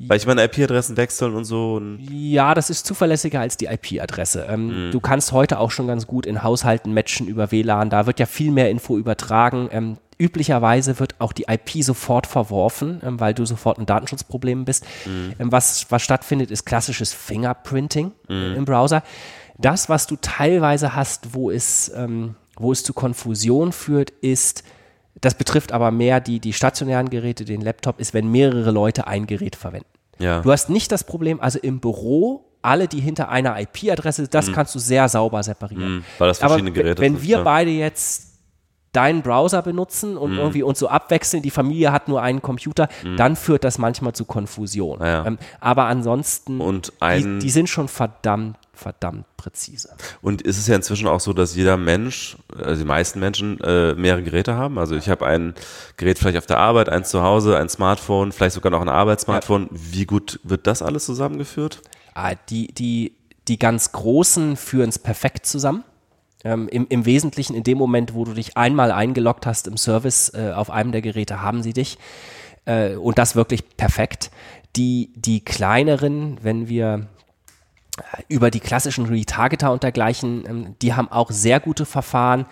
[0.00, 1.74] Weil ich meine IP-Adressen wechseln und so.
[1.74, 4.46] Und Ja, das ist zuverlässiger als die IP-Adresse.
[4.48, 7.90] Ähm, Du kannst heute auch schon ganz gut in Haushalten matchen über WLAN.
[7.90, 9.68] Da wird ja viel mehr Info übertragen.
[9.72, 14.84] Ähm, üblicherweise wird auch die IP sofort verworfen, ähm, weil du sofort in Datenschutzproblemen bist.
[15.06, 19.02] Ähm, was, was stattfindet, ist klassisches Fingerprinting äh, im Browser.
[19.58, 24.62] Das, was du teilweise hast, wo es, ähm, wo es zu Konfusion führt, ist,
[25.20, 29.26] das betrifft aber mehr die, die stationären Geräte, den Laptop, ist, wenn mehrere Leute ein
[29.26, 29.86] Gerät verwenden.
[30.18, 30.40] ja.
[30.42, 34.74] Du hast nicht das Problem, also im Büro, alle, die hinter einer IP-Adresse, das kannst
[34.74, 35.96] du sehr sauber separieren.
[35.98, 37.42] Mhm, weil das Aber verschiedene Geräte wenn sind, wir ja.
[37.44, 38.26] beide jetzt
[38.92, 40.38] deinen Browser benutzen und Mhm.
[40.38, 44.24] irgendwie uns so abwechseln, die Familie hat nur einen Computer, dann führt das manchmal zu
[44.24, 44.98] Konfusion.
[45.00, 45.24] Ja.
[45.26, 49.94] Ähm, aber ansonsten, Und ein- die, die sind schon verdammt, verdammt präzise.
[50.22, 53.94] Und ist es ja inzwischen auch so, dass jeder Mensch, also die meisten Menschen, äh,
[53.94, 54.78] mehrere Geräte haben.
[54.78, 55.54] Also ich habe ein
[55.96, 59.68] Gerät vielleicht auf der Arbeit, eins zu Hause, ein Smartphone, vielleicht sogar noch ein Arbeitssmartphone.
[59.70, 61.82] Wie gut wird das alles zusammengeführt?
[62.14, 63.14] Ah, die, die,
[63.48, 65.84] die ganz Großen führen es perfekt zusammen.
[66.44, 70.32] Ähm, im, Im Wesentlichen in dem Moment, wo du dich einmal eingeloggt hast im Service
[70.34, 71.98] äh, auf einem der Geräte, haben sie dich.
[72.64, 74.30] Äh, und das wirklich perfekt.
[74.76, 77.08] Die, die kleineren, wenn wir
[78.28, 82.46] über die klassischen Retargeter und dergleichen, ähm, die haben auch sehr gute Verfahren,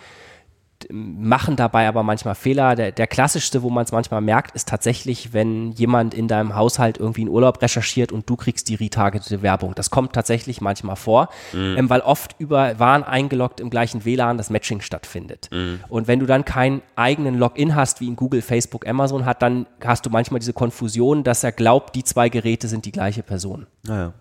[0.91, 2.75] machen dabei aber manchmal Fehler.
[2.75, 6.97] Der, der klassischste, wo man es manchmal merkt, ist tatsächlich, wenn jemand in deinem Haushalt
[6.97, 9.73] irgendwie einen Urlaub recherchiert und du kriegst die retargetete Werbung.
[9.75, 14.49] Das kommt tatsächlich manchmal vor, ähm, weil oft über Waren eingeloggt im gleichen WLAN das
[14.49, 15.49] Matching stattfindet.
[15.89, 19.65] Und wenn du dann keinen eigenen Login hast, wie in Google, Facebook, Amazon hat, dann
[19.83, 23.67] hast du manchmal diese Konfusion, dass er glaubt, die zwei Geräte sind die gleiche Person.
[23.83, 24.13] Naja.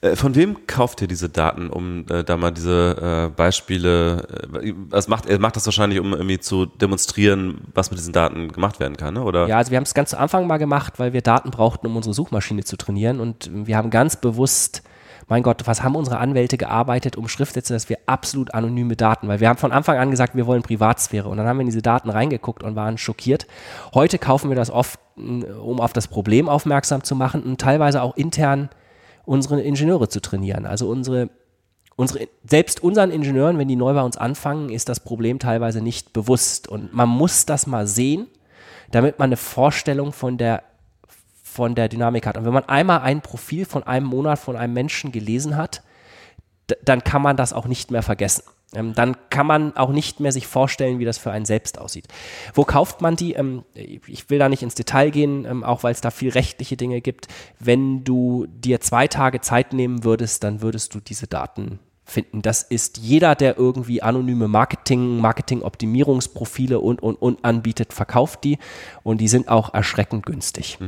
[0.00, 4.26] Äh, Von wem kauft ihr diese Daten, um äh, da mal diese äh, Beispiele,
[4.62, 8.50] äh, was macht, er macht das wahrscheinlich, um irgendwie zu demonstrieren, was mit diesen Daten
[8.52, 9.22] gemacht werden kann, ne?
[9.22, 9.46] oder?
[9.46, 11.96] Ja, also wir haben es ganz zu Anfang mal gemacht, weil wir Daten brauchten, um
[11.96, 13.20] unsere Suchmaschine zu trainieren.
[13.20, 14.82] Und wir haben ganz bewusst,
[15.28, 19.38] mein Gott, was haben unsere Anwälte gearbeitet, um Schriftsätze, dass wir absolut anonyme Daten, weil
[19.38, 21.28] wir haben von Anfang an gesagt, wir wollen Privatsphäre.
[21.28, 23.46] Und dann haben wir in diese Daten reingeguckt und waren schockiert.
[23.94, 28.02] Heute kaufen wir das oft, m, um auf das Problem aufmerksam zu machen und teilweise
[28.02, 28.70] auch intern
[29.30, 30.66] unsere Ingenieure zu trainieren.
[30.66, 31.30] Also unsere
[31.94, 36.12] unsere, selbst unseren Ingenieuren, wenn die neu bei uns anfangen, ist das Problem teilweise nicht
[36.12, 36.66] bewusst.
[36.66, 38.26] Und man muss das mal sehen,
[38.90, 40.64] damit man eine Vorstellung von der,
[41.44, 42.38] von der Dynamik hat.
[42.38, 45.82] Und wenn man einmal ein Profil von einem Monat von einem Menschen gelesen hat,
[46.82, 48.44] dann kann man das auch nicht mehr vergessen.
[48.74, 52.06] Ähm, dann kann man auch nicht mehr sich vorstellen, wie das für einen selbst aussieht.
[52.54, 53.32] Wo kauft man die?
[53.32, 56.76] Ähm, ich will da nicht ins Detail gehen, ähm, auch weil es da viel rechtliche
[56.76, 57.26] Dinge gibt.
[57.58, 62.42] Wenn du dir zwei Tage Zeit nehmen würdest, dann würdest du diese Daten finden.
[62.42, 68.58] Das ist jeder, der irgendwie anonyme Marketing, Marketing-Optimierungsprofile und, und, und anbietet, verkauft die
[69.02, 70.78] und die sind auch erschreckend günstig.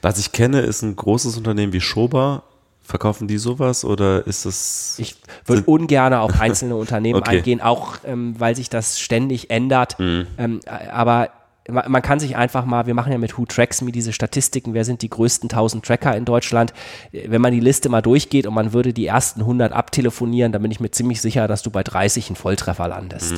[0.00, 2.44] Was ich kenne, ist ein großes Unternehmen wie Schober.
[2.84, 4.96] Verkaufen die sowas oder ist das?
[4.98, 5.16] Ich
[5.46, 7.38] würde ungern auf einzelne Unternehmen Okay.
[7.38, 9.96] eingehen, auch ähm, weil sich das ständig ändert.
[9.98, 10.26] Ähm,
[10.66, 11.30] äh, aber
[11.68, 14.74] ma- man kann sich einfach mal, wir machen ja mit Who Tracks Me diese Statistiken,
[14.74, 16.74] wer sind die größten 1000 Tracker in Deutschland.
[17.12, 20.70] Wenn man die Liste mal durchgeht und man würde die ersten 100 abtelefonieren, dann bin
[20.72, 23.34] ich mir ziemlich sicher, dass du bei 30 einen Volltreffer landest.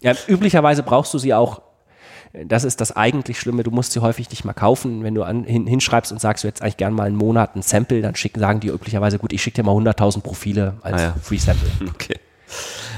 [0.00, 1.62] Ja, üblicherweise brauchst du sie auch
[2.46, 3.62] das ist das eigentlich Schlimme.
[3.62, 5.02] Du musst sie häufig nicht mal kaufen.
[5.02, 7.62] Wenn du an, hin, hinschreibst und sagst, du hättest eigentlich gern mal einen Monat ein
[7.62, 11.04] Sample, dann schicken, sagen die üblicherweise, gut, ich schicke dir mal 100.000 Profile als Ah
[11.04, 11.14] ja.
[11.22, 11.68] Free Sample.
[11.94, 12.16] Okay.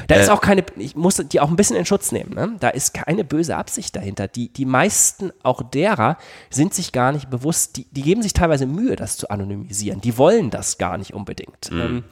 [0.08, 2.34] Da ist Äh, auch keine, ich muss die auch ein bisschen in Schutz nehmen.
[2.34, 2.56] Ne?
[2.60, 4.28] Da ist keine böse Absicht dahinter.
[4.28, 6.18] Die, die meisten, auch derer,
[6.50, 10.00] sind sich gar nicht bewusst, die, die geben sich teilweise Mühe, das zu anonymisieren.
[10.00, 11.70] Die wollen das gar nicht unbedingt.
[11.72, 12.04] Ähm,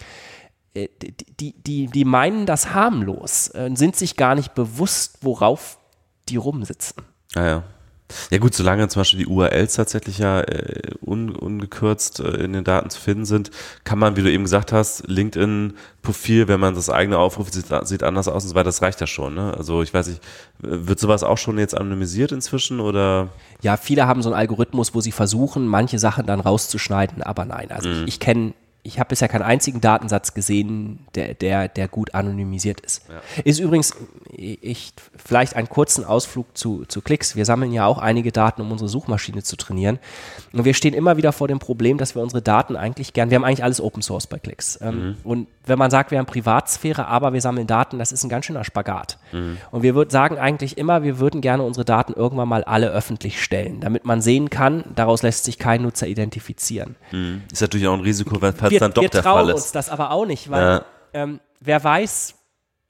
[0.75, 5.79] äh, die, die, die, die meinen das harmlos, äh, sind sich gar nicht bewusst, worauf
[6.29, 7.03] die rumsitzen.
[7.35, 7.63] Ah, ja.
[8.31, 12.65] Ja gut, solange zum Beispiel die URLs tatsächlich ja äh, un, ungekürzt äh, in den
[12.65, 13.51] Daten zu finden sind,
[13.85, 18.03] kann man, wie du eben gesagt hast, LinkedIn-Profil, wenn man das eigene aufruft, sieht, sieht
[18.03, 19.35] anders aus und so weiter, das reicht ja schon.
[19.35, 19.55] Ne?
[19.57, 20.21] Also ich weiß nicht,
[20.59, 23.29] wird sowas auch schon jetzt anonymisiert inzwischen oder?
[23.63, 27.71] Ja, viele haben so einen Algorithmus, wo sie versuchen, manche Sachen dann rauszuschneiden, aber nein.
[27.71, 32.15] Also ich, ich kenne, ich habe bisher keinen einzigen Datensatz gesehen, der, der, der gut
[32.15, 33.03] anonymisiert ist.
[33.45, 33.95] Ist übrigens,
[34.29, 37.37] ich, vielleicht einen kurzen Ausflug zu, zu Klicks.
[37.37, 40.01] Wir sammeln ja auch einige Daten, um unsere Suchmaschine zu trainieren.
[40.53, 43.37] Und wir stehen immer wieder vor dem Problem, dass wir unsere Daten eigentlich gern, wir
[43.37, 44.81] haben eigentlich alles Open Source bei Klicks.
[44.83, 48.29] Ähm, Und wenn man sagt, wir haben Privatsphäre, aber wir sammeln Daten, das ist ein
[48.29, 49.17] ganz schöner Spagat.
[49.71, 53.41] Und wir würd, sagen eigentlich immer, wir würden gerne unsere Daten irgendwann mal alle öffentlich
[53.41, 56.97] stellen, damit man sehen kann, daraus lässt sich kein Nutzer identifizieren.
[57.53, 59.75] Ist natürlich auch ein Risiko, weil Wir, dann doch wir der trauen Fall uns ist.
[59.75, 60.85] das aber auch nicht, weil Ja.
[61.15, 62.35] ähm, wer weiß,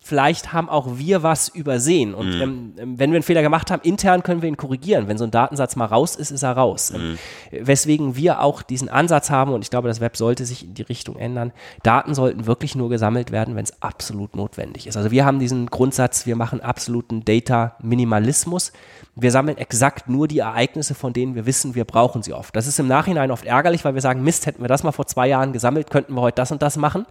[0.02, 2.12] vielleicht haben auch wir was übersehen.
[2.12, 5.06] Und ähm, wenn wir einen Fehler gemacht haben, intern können wir ihn korrigieren.
[5.06, 6.92] Wenn so ein Datensatz mal raus ist, ist er raus.
[6.94, 7.18] Ähm,
[7.52, 10.82] Weswegen wir auch diesen Ansatz haben, und ich glaube, das Web sollte sich in die
[10.82, 11.52] Richtung ändern.
[11.84, 14.96] Daten sollten wirklich nur gesammelt werden, wenn es absolut notwendig ist.
[14.96, 18.72] Also wir haben diesen Grundsatz, wir machen absoluten Data-Minimalismus.
[19.14, 22.56] Wir sammeln exakt nur die Ereignisse, von denen wir wissen, wir brauchen sie oft.
[22.56, 25.06] Das ist im Nachhinein oft ärgerlich, weil wir sagen, Mist, hätten wir das mal vor
[25.06, 27.06] zwei Jahren gesammelt, könnten wir heute das und das machen.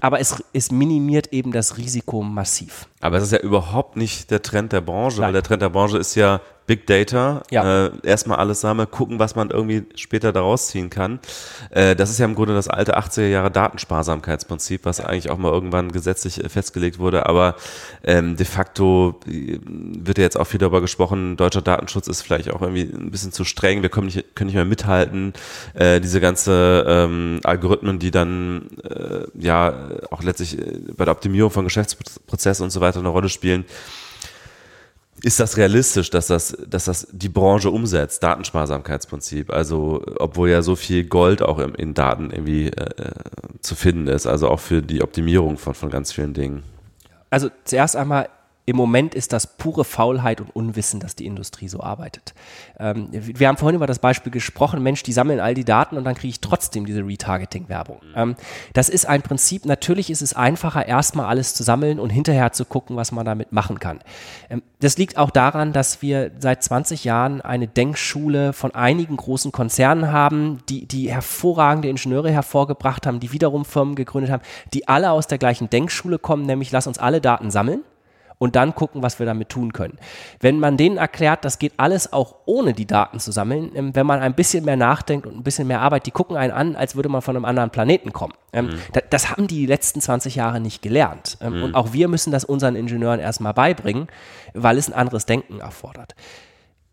[0.00, 2.89] Aber es, es minimiert eben das Risiko massiv.
[3.00, 5.34] Aber es ist ja überhaupt nicht der Trend der Branche, weil Nein.
[5.34, 7.86] der Trend der Branche ist ja Big Data, Ja.
[7.86, 11.18] äh, erstmal alles sammeln, gucken, was man irgendwie später daraus ziehen kann.
[11.70, 15.50] Äh, das ist ja im Grunde das alte 80er Jahre Datensparsamkeitsprinzip, was eigentlich auch mal
[15.50, 17.56] irgendwann gesetzlich äh, festgelegt wurde, aber
[18.04, 22.50] ähm, de facto äh, wird ja jetzt auch viel darüber gesprochen, deutscher Datenschutz ist vielleicht
[22.50, 25.32] auch irgendwie ein bisschen zu streng, wir können nicht, können nicht mehr mithalten,
[25.74, 29.74] äh, diese ganze ähm, Algorithmen, die dann äh, ja
[30.12, 30.56] auch letztlich
[30.96, 33.64] bei der Optimierung von Geschäftsprozessen und so weiter eine Rolle spielen.
[35.22, 39.52] Ist das realistisch, dass das, dass das die Branche umsetzt, Datensparsamkeitsprinzip?
[39.52, 43.12] Also, obwohl ja so viel Gold auch im, in Daten irgendwie äh,
[43.60, 46.62] zu finden ist, also auch für die Optimierung von, von ganz vielen Dingen.
[47.28, 48.30] Also zuerst einmal,
[48.70, 52.34] im Moment ist das pure Faulheit und Unwissen, dass die Industrie so arbeitet.
[52.78, 56.04] Ähm, wir haben vorhin über das Beispiel gesprochen, Mensch, die sammeln all die Daten und
[56.04, 58.00] dann kriege ich trotzdem diese Retargeting-Werbung.
[58.14, 58.36] Ähm,
[58.72, 62.64] das ist ein Prinzip, natürlich ist es einfacher, erstmal alles zu sammeln und hinterher zu
[62.64, 63.98] gucken, was man damit machen kann.
[64.48, 69.50] Ähm, das liegt auch daran, dass wir seit 20 Jahren eine Denkschule von einigen großen
[69.50, 75.10] Konzernen haben, die, die hervorragende Ingenieure hervorgebracht haben, die wiederum Firmen gegründet haben, die alle
[75.10, 77.82] aus der gleichen Denkschule kommen, nämlich lass uns alle Daten sammeln
[78.40, 79.98] und dann gucken, was wir damit tun können.
[80.40, 84.06] Wenn man denen erklärt, das geht alles auch ohne die Daten zu sammeln, ähm, wenn
[84.06, 86.96] man ein bisschen mehr nachdenkt und ein bisschen mehr arbeitet, die gucken einen an, als
[86.96, 88.32] würde man von einem anderen Planeten kommen.
[88.54, 91.36] Ähm, da, das haben die letzten 20 Jahre nicht gelernt.
[91.42, 94.08] Ähm, Und auch wir müssen das unseren Ingenieuren erstmal beibringen,
[94.54, 96.14] weil es ein anderes Denken erfordert.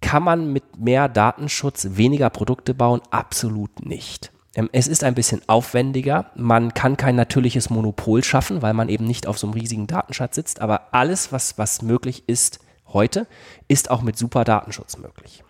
[0.02, 3.02] Kann man mit mehr Datenschutz weniger Produkte bauen?
[3.10, 4.32] Absolut nicht.
[4.58, 6.32] Ähm, Es ist ein bisschen aufwendiger.
[6.36, 10.36] Man kann kein natürliches Monopol schaffen, weil man eben nicht auf so einem riesigen Datenschatz
[10.36, 10.60] sitzt.
[10.60, 13.28] Aber alles, was, was möglich ist heute,
[13.70, 15.44] ist auch mit super Datenschutz möglich.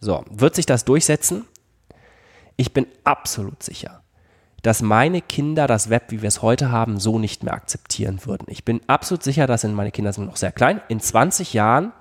[0.00, 1.46] So, wird sich das durchsetzen?
[2.56, 4.02] Ich bin absolut sicher,
[4.62, 8.44] dass meine Kinder das Web, wie wir es heute haben, so nicht mehr akzeptieren würden.
[8.48, 10.82] Ich bin absolut sicher, dass in meine Kinder sind noch sehr klein.
[10.88, 11.92] In 20 Jahren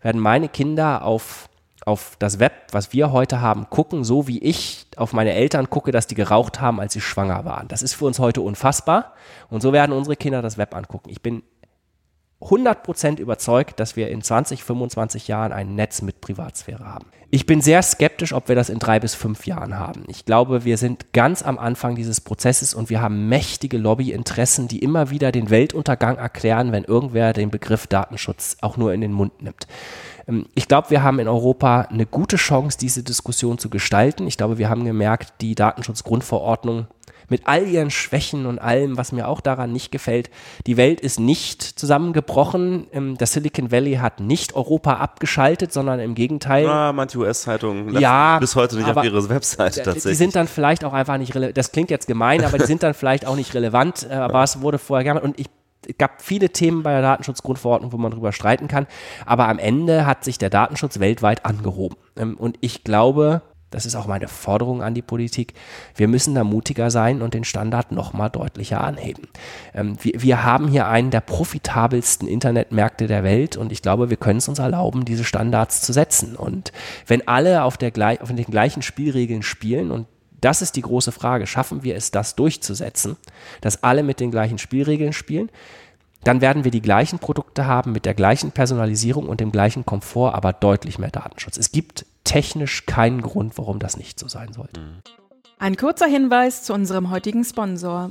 [0.00, 1.48] werden meine Kinder auf,
[1.86, 5.92] auf das Web, was wir heute haben, gucken, so wie ich auf meine Eltern gucke,
[5.92, 7.68] dass die geraucht haben, als sie schwanger waren.
[7.68, 9.14] Das ist für uns heute unfassbar.
[9.50, 11.10] Und so werden unsere Kinder das Web angucken.
[11.10, 11.42] Ich bin
[12.42, 17.06] 100% überzeugt, dass wir in 20, 25 Jahren ein Netz mit Privatsphäre haben.
[17.30, 20.04] Ich bin sehr skeptisch, ob wir das in drei bis fünf Jahren haben.
[20.08, 24.80] Ich glaube, wir sind ganz am Anfang dieses Prozesses und wir haben mächtige Lobbyinteressen, die
[24.80, 29.40] immer wieder den Weltuntergang erklären, wenn irgendwer den Begriff Datenschutz auch nur in den Mund
[29.40, 29.66] nimmt.
[30.28, 34.26] Ähm, Ich glaube, wir haben in Europa eine gute Chance, diese Diskussion zu gestalten.
[34.26, 36.86] Ich glaube, wir haben gemerkt, die Datenschutzgrundverordnung
[37.28, 40.28] mit all ihren Schwächen und allem, was mir auch daran nicht gefällt.
[40.66, 42.86] Die Welt ist nicht zusammengebrochen.
[42.92, 46.66] Ähm, Das Silicon Valley hat nicht Europa abgeschaltet, sondern im Gegenteil.
[46.68, 50.18] Ah, manche US-Zeitungen Ja, bis heute nicht auf ihre Webseite Die tatsächlich.
[50.18, 51.56] sind dann vielleicht auch einfach nicht relevant.
[51.56, 54.06] Das klingt jetzt gemein, aber die sind dann vielleicht auch nicht relevant.
[54.10, 55.46] äh, Aber es wurde vorher gemacht und ich
[55.98, 58.86] gab viele Themen bei der Datenschutzgrundverordnung, wo man drüber streiten kann.
[59.26, 61.96] Aber am Ende hat sich der Datenschutz weltweit angehoben.
[62.16, 63.42] Ähm, Und ich glaube,
[63.72, 65.54] das ist auch meine Forderung an die Politik,
[65.96, 69.28] wir müssen da mutiger sein und den Standard nochmal deutlicher anheben.
[69.74, 74.18] Ähm, Wir, wir haben hier einen der profitabelsten Internetmärkte der Welt und ich glaube, wir
[74.18, 76.36] können es uns erlauben, diese Standards zu setzen.
[76.36, 76.72] Und
[77.06, 77.92] wenn alle auf, der,
[78.22, 80.06] auf den gleichen Spielregeln spielen und
[80.42, 81.46] das ist die große Frage.
[81.46, 83.16] Schaffen wir es, das durchzusetzen,
[83.62, 85.48] dass alle mit den gleichen Spielregeln spielen?
[86.24, 90.34] Dann werden wir die gleichen Produkte haben mit der gleichen Personalisierung und dem gleichen Komfort,
[90.34, 91.56] aber deutlich mehr Datenschutz.
[91.56, 94.80] Es gibt technisch keinen Grund, warum das nicht so sein sollte.
[95.58, 98.10] Ein kurzer Hinweis zu unserem heutigen Sponsor.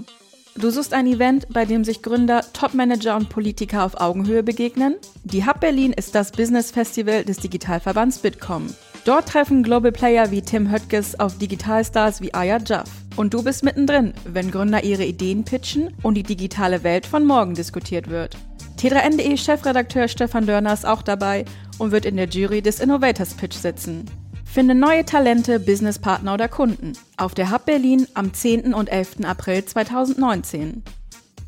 [0.55, 4.95] Du suchst ein Event, bei dem sich Gründer, Topmanager und Politiker auf Augenhöhe begegnen?
[5.23, 8.67] Die Hub Berlin ist das Business Festival des Digitalverbands Bitkom.
[9.03, 12.89] Dort treffen Global Player wie Tim Höttges auf Digitalstars wie Aya Jaff.
[13.15, 17.55] Und du bist mittendrin, wenn Gründer ihre Ideen pitchen und die digitale Welt von morgen
[17.55, 18.37] diskutiert wird.
[18.77, 21.45] T3N.de Chefredakteur Stefan Dörner ist auch dabei
[21.79, 24.05] und wird in der Jury des Innovators Pitch sitzen.
[24.45, 28.73] Finde neue Talente, Businesspartner oder Kunden auf der Hub Berlin am 10.
[28.73, 29.23] und 11.
[29.23, 30.83] April 2019.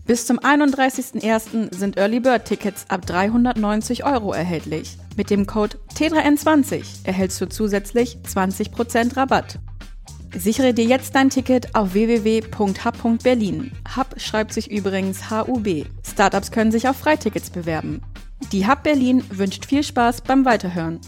[0.05, 1.73] Bis zum 31.01.
[1.73, 4.97] sind Early Bird Tickets ab 390 Euro erhältlich.
[5.15, 9.59] Mit dem Code T3N20 erhältst du zusätzlich 20% Rabatt.
[10.35, 13.71] Sichere dir jetzt dein Ticket auf www.hub.berlin.
[13.95, 15.85] Hub schreibt sich übrigens HUB.
[16.03, 18.01] Startups können sich auf Freitickets bewerben.
[18.51, 20.99] Die Hub Berlin wünscht viel Spaß beim Weiterhören.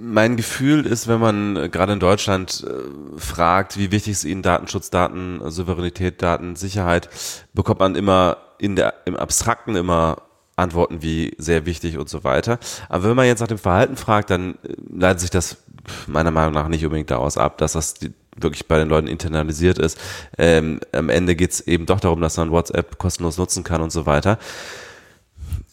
[0.00, 4.42] Mein Gefühl ist, wenn man äh, gerade in Deutschland äh, fragt, wie wichtig ist Ihnen
[4.42, 7.10] Datenschutz, Daten, Souveränität, Datensicherheit,
[7.52, 10.22] bekommt man immer in der, im Abstrakten immer
[10.56, 12.58] Antworten wie sehr wichtig und so weiter.
[12.88, 15.58] Aber wenn man jetzt nach dem Verhalten fragt, dann äh, leitet sich das
[16.06, 19.78] meiner Meinung nach nicht unbedingt daraus ab, dass das die, wirklich bei den Leuten internalisiert
[19.78, 19.98] ist.
[20.38, 23.90] Ähm, am Ende geht es eben doch darum, dass man WhatsApp kostenlos nutzen kann und
[23.90, 24.38] so weiter.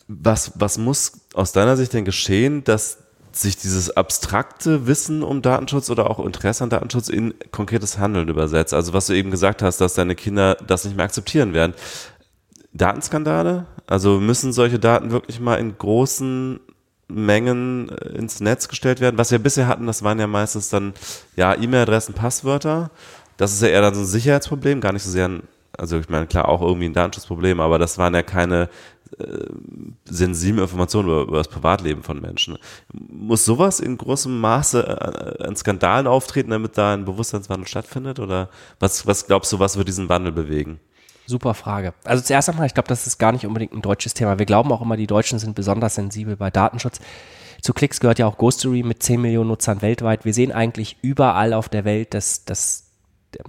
[0.08, 2.98] Was, was muss aus deiner Sicht denn geschehen, dass
[3.32, 8.74] sich dieses abstrakte Wissen um Datenschutz oder auch Interesse an Datenschutz in konkretes Handeln übersetzt.
[8.74, 11.74] Also was du eben gesagt hast, dass deine Kinder das nicht mehr akzeptieren werden.
[12.74, 13.67] Datenskandale?
[13.92, 16.62] Also müssen solche Daten wirklich mal in großen
[17.10, 19.18] Mengen äh, ins Netz gestellt werden?
[19.18, 20.94] Was wir bisher hatten, das waren ja meistens dann
[21.36, 22.90] ja E-Mail-Adressen, Passwörter.
[23.36, 25.44] Das ist ja eher dann so ein Sicherheitsproblem, gar nicht so sehr ein,
[25.78, 28.70] also ich meine klar auch irgendwie ein Datenschutzproblem, aber das waren ja keine
[29.20, 29.26] äh,
[30.06, 32.58] sensible Informationen über, über, das Privatleben von Menschen.
[32.94, 38.22] Muss sowas in großem Maße äh, an Skandalen auftreten, damit da ein Bewusstseinswandel stattfindet?
[38.22, 38.48] Oder
[38.80, 40.80] was, was glaubst du, was wird diesen Wandel bewegen?
[41.28, 41.94] Super Frage.
[42.04, 44.40] Also zuerst einmal, ich glaube, das ist gar nicht unbedingt ein deutsches Thema.
[44.40, 47.00] Wir glauben auch immer, die Deutschen sind besonders sensibel bei Datenschutz.
[47.62, 50.26] Zu Klicks gehört ja auch Ghostery mit 10 Millionen Nutzern weltweit.
[50.26, 52.92] Wir sehen eigentlich überall auf der Welt, dass das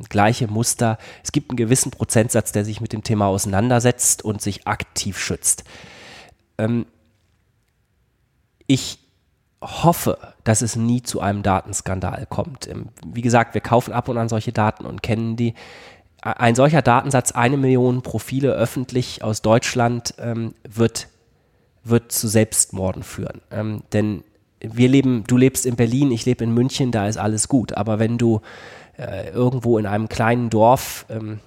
[0.09, 0.99] gleiche Muster.
[1.25, 5.65] Es gibt einen gewissen Prozentsatz, der sich mit dem Thema auseinandersetzt und sich aktiv schützt.
[6.59, 6.87] Ähm,
[8.67, 8.99] ich
[9.61, 12.69] hoffe, dass es nie zu einem Datenskandal kommt.
[12.69, 15.55] Ähm, wie gesagt, wir kaufen ab und an solche Daten und kennen die.
[16.23, 21.09] Ein solcher Datensatz, eine Million Profile öffentlich aus Deutschland, ähm, wird,
[21.83, 23.41] wird zu Selbstmorden führen.
[23.51, 24.23] Ähm, denn
[24.61, 27.77] wir leben, du lebst in Berlin, ich lebe in München, da ist alles gut.
[27.77, 28.41] Aber wenn du
[28.97, 31.41] äh, irgendwo in einem kleinen Dorf ähm,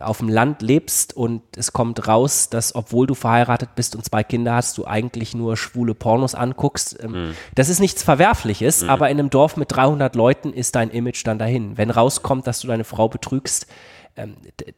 [0.00, 4.22] auf dem Land lebst und es kommt raus, dass obwohl du verheiratet bist und zwei
[4.22, 6.98] Kinder hast, du eigentlich nur schwule Pornos anguckst.
[7.02, 7.34] Ähm, mhm.
[7.54, 8.90] Das ist nichts Verwerfliches, mhm.
[8.90, 11.78] aber in einem Dorf mit 300 Leuten ist dein Image dann dahin.
[11.78, 13.66] Wenn rauskommt, dass du deine Frau betrügst,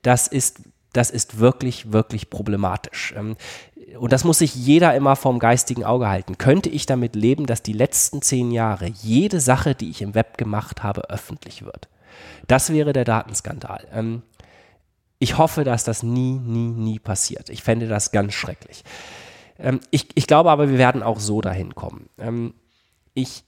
[0.02, 3.14] das ist das ist wirklich, wirklich problematisch.
[3.16, 3.36] Ähm,
[3.98, 6.38] und das muss sich jeder immer vom geistigen Auge halten.
[6.38, 10.38] Könnte ich damit leben, dass die letzten zehn Jahre jede Sache, die ich im Web
[10.38, 11.88] gemacht habe, öffentlich wird?
[12.46, 13.86] Das wäre der Datenskandal.
[13.92, 14.22] Ähm,
[15.18, 17.48] ich hoffe, dass das nie, nie, nie passiert.
[17.48, 18.84] Ich fände das ganz schrecklich.
[19.58, 22.08] Ähm, ich, ich glaube aber, wir werden auch so dahin kommen.
[22.18, 22.54] Ähm,
[23.14, 23.44] ich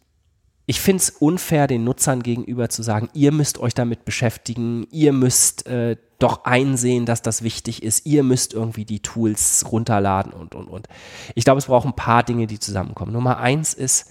[0.66, 5.12] ich finde es unfair, den Nutzern gegenüber zu sagen, ihr müsst euch damit beschäftigen, ihr
[5.12, 10.54] müsst äh, doch einsehen, dass das wichtig ist, ihr müsst irgendwie die Tools runterladen und,
[10.54, 10.88] und, und.
[11.34, 13.12] Ich glaube, es braucht ein paar Dinge, die zusammenkommen.
[13.12, 14.10] Nummer eins ist,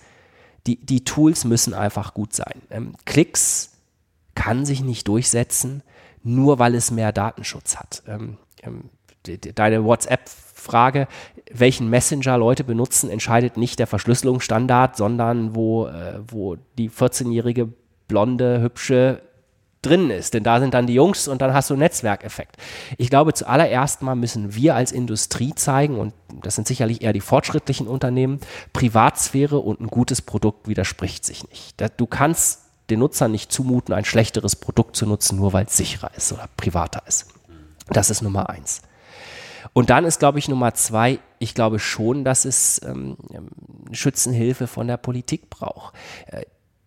[0.67, 2.61] die, die Tools müssen einfach gut sein.
[2.69, 3.71] Ähm, Klicks
[4.35, 5.81] kann sich nicht durchsetzen,
[6.21, 8.03] nur weil es mehr Datenschutz hat.
[8.07, 8.89] Ähm, ähm,
[9.55, 9.83] deine
[10.63, 11.07] WhatsApp-Frage,
[11.51, 17.69] welchen Messenger Leute benutzen, entscheidet nicht der Verschlüsselungsstandard, sondern wo, äh, wo die 14-jährige
[18.07, 19.21] blonde, hübsche
[19.81, 20.33] drin ist.
[20.33, 22.55] Denn da sind dann die Jungs und dann hast du einen Netzwerkeffekt.
[22.97, 27.21] Ich glaube, zuallererst mal müssen wir als Industrie zeigen, und das sind sicherlich eher die
[27.21, 28.39] fortschrittlichen Unternehmen,
[28.71, 31.83] Privatsphäre und ein gutes Produkt widerspricht sich nicht.
[31.97, 36.11] Du kannst den Nutzern nicht zumuten, ein schlechteres Produkt zu nutzen, nur weil es sicherer
[36.15, 37.27] ist oder privater ist.
[37.89, 38.81] Das ist Nummer eins.
[39.71, 43.17] Und dann ist, glaube ich, Nummer zwei, ich glaube schon, dass es ähm,
[43.91, 45.95] Schützenhilfe von der Politik braucht.
[46.27, 46.43] Äh,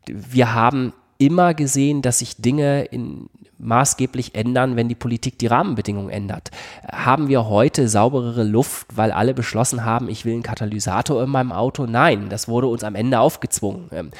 [0.06, 6.10] wir haben immer gesehen, dass sich Dinge in, maßgeblich ändern, wenn die Politik die Rahmenbedingungen
[6.10, 6.50] ändert.
[6.90, 11.52] Haben wir heute sauberere Luft, weil alle beschlossen haben, ich will einen Katalysator in meinem
[11.52, 11.86] Auto?
[11.86, 13.88] Nein, das wurde uns am Ende aufgezwungen.
[13.92, 14.10] Ähm,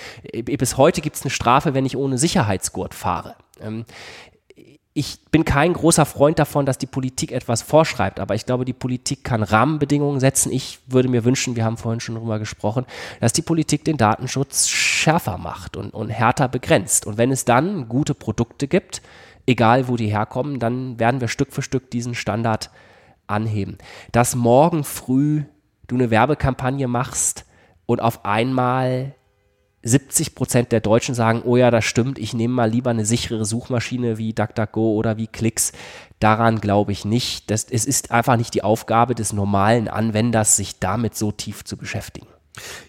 [0.44, 3.34] bis heute gibt es eine Strafe, wenn ich ohne Sicherheitsgurt fahre.
[4.98, 8.72] Ich bin kein großer Freund davon, dass die Politik etwas vorschreibt, aber ich glaube, die
[8.72, 10.50] Politik kann Rahmenbedingungen setzen.
[10.50, 12.86] Ich würde mir wünschen, wir haben vorhin schon darüber gesprochen,
[13.20, 17.06] dass die Politik den Datenschutz schärfer macht und, und härter begrenzt.
[17.06, 19.02] Und wenn es dann gute Produkte gibt,
[19.46, 22.70] egal wo die herkommen, dann werden wir Stück für Stück diesen Standard
[23.26, 23.76] anheben.
[24.12, 25.42] Dass morgen früh
[25.88, 27.44] du eine Werbekampagne machst
[27.84, 29.14] und auf einmal
[29.86, 33.44] 70 Prozent der Deutschen sagen, oh ja, das stimmt, ich nehme mal lieber eine sichere
[33.44, 35.72] Suchmaschine wie DuckDuckGo oder wie Klicks.
[36.18, 37.50] Daran glaube ich nicht.
[37.50, 41.76] Das, es ist einfach nicht die Aufgabe des normalen Anwenders, sich damit so tief zu
[41.76, 42.26] beschäftigen.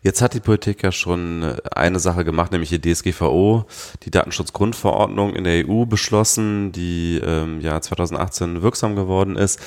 [0.01, 1.43] Jetzt hat die Politik ja schon
[1.75, 3.65] eine Sache gemacht, nämlich die DSGVO,
[4.03, 9.59] die Datenschutzgrundverordnung in der EU beschlossen, die ähm, ja 2018 wirksam geworden ist.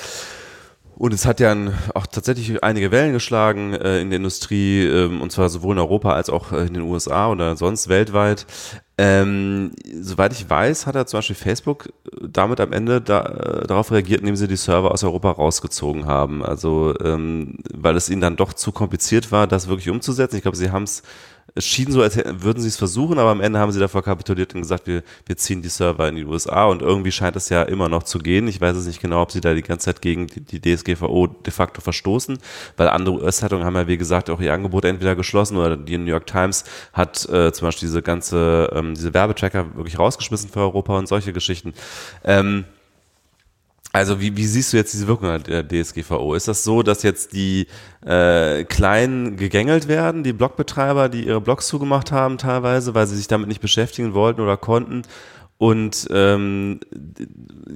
[1.00, 1.56] Und es hat ja
[1.94, 6.12] auch tatsächlich einige Wellen geschlagen äh, in der Industrie, ähm, und zwar sowohl in Europa
[6.12, 8.44] als auch äh, in den USA oder sonst weltweit.
[8.98, 11.88] Ähm, soweit ich weiß, hat er zum Beispiel Facebook
[12.20, 16.44] damit am Ende da, äh, darauf reagiert, indem sie die Server aus Europa rausgezogen haben.
[16.44, 20.36] Also ähm, weil es ihnen dann doch zu kompliziert war, das wirklich umzusetzen.
[20.36, 21.02] Ich glaube, sie haben es
[21.54, 24.54] es schien so, als würden sie es versuchen, aber am Ende haben sie davor kapituliert
[24.54, 27.62] und gesagt, wir, wir ziehen die Server in die USA und irgendwie scheint es ja
[27.62, 28.48] immer noch zu gehen.
[28.48, 31.52] Ich weiß es nicht genau, ob sie da die ganze Zeit gegen die, DSGVO de
[31.52, 32.38] facto verstoßen,
[32.76, 36.10] weil andere US-Zeitungen haben ja, wie gesagt, auch ihr Angebot entweder geschlossen oder die New
[36.10, 40.98] York Times hat äh, zum Beispiel diese ganze, ähm, diese Werbetracker wirklich rausgeschmissen für Europa
[40.98, 41.74] und solche Geschichten.
[42.24, 42.64] Ähm,
[43.92, 46.34] also wie, wie siehst du jetzt diese Wirkung der DSGVO?
[46.34, 47.66] Ist das so, dass jetzt die
[48.06, 53.26] äh, Kleinen gegängelt werden, die Blogbetreiber, die ihre Blogs zugemacht haben teilweise, weil sie sich
[53.26, 55.02] damit nicht beschäftigen wollten oder konnten?
[55.58, 56.80] Und ähm,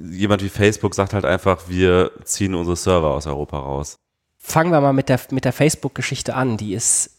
[0.09, 3.97] jemand wie Facebook sagt halt einfach, wir ziehen unsere Server aus Europa raus.
[4.39, 6.57] Fangen wir mal mit der, mit der Facebook-Geschichte an.
[6.57, 7.11] Die ist,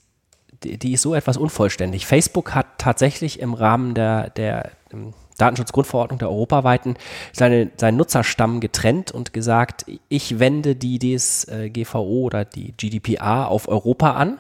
[0.65, 2.07] die, die ist so etwas unvollständig.
[2.07, 4.73] Facebook hat tatsächlich im Rahmen der, der
[5.39, 6.97] Datenschutzgrundverordnung der europaweiten
[7.33, 14.13] seine, seinen Nutzerstamm getrennt und gesagt, ich wende die DSGVO oder die GDPR auf Europa
[14.13, 14.39] an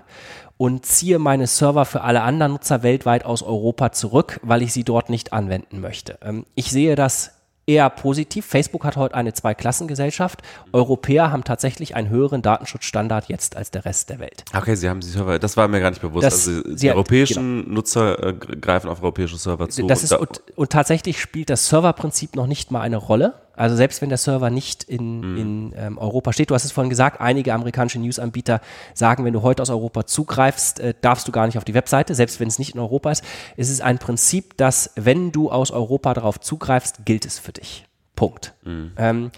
[0.56, 4.84] und ziehe meine Server für alle anderen Nutzer weltweit aus Europa zurück, weil ich sie
[4.84, 6.18] dort nicht anwenden möchte.
[6.22, 7.35] Ähm, ich sehe das
[7.66, 8.46] eher positiv.
[8.46, 10.42] Facebook hat heute eine Zweiklassengesellschaft.
[10.72, 14.44] Europäer haben tatsächlich einen höheren Datenschutzstandard jetzt als der Rest der Welt.
[14.56, 16.24] Okay, Sie haben die Server, das war mir gar nicht bewusst.
[16.24, 17.74] Das, also die europäischen genau.
[17.74, 19.86] Nutzer äh, greifen auf europäische Server zu.
[19.86, 23.34] Das ist, und, und tatsächlich spielt das Serverprinzip noch nicht mal eine Rolle.
[23.56, 25.36] Also selbst wenn der Server nicht in, mhm.
[25.38, 28.60] in ähm, Europa steht, du hast es vorhin gesagt, einige amerikanische News-Anbieter
[28.94, 32.14] sagen, wenn du heute aus Europa zugreifst, äh, darfst du gar nicht auf die Webseite,
[32.14, 33.24] selbst wenn es nicht in Europa ist.
[33.56, 37.86] Es ist ein Prinzip, dass wenn du aus Europa darauf zugreifst, gilt es für dich.
[38.14, 38.54] Punkt.
[38.64, 38.92] Mhm.
[38.96, 39.30] Ähm,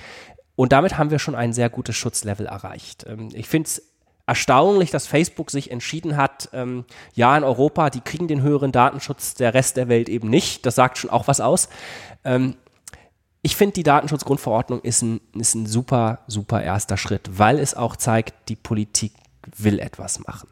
[0.56, 3.06] und damit haben wir schon ein sehr gutes Schutzlevel erreicht.
[3.08, 3.82] Ähm, ich finde es
[4.26, 9.34] erstaunlich, dass Facebook sich entschieden hat, ähm, ja, in Europa, die kriegen den höheren Datenschutz,
[9.34, 10.66] der Rest der Welt eben nicht.
[10.66, 11.68] Das sagt schon auch was aus.
[12.24, 12.56] Ähm,
[13.42, 17.96] ich finde, die Datenschutzgrundverordnung ist ein, ist ein super, super erster Schritt, weil es auch
[17.96, 19.12] zeigt, die Politik
[19.56, 20.48] will etwas machen.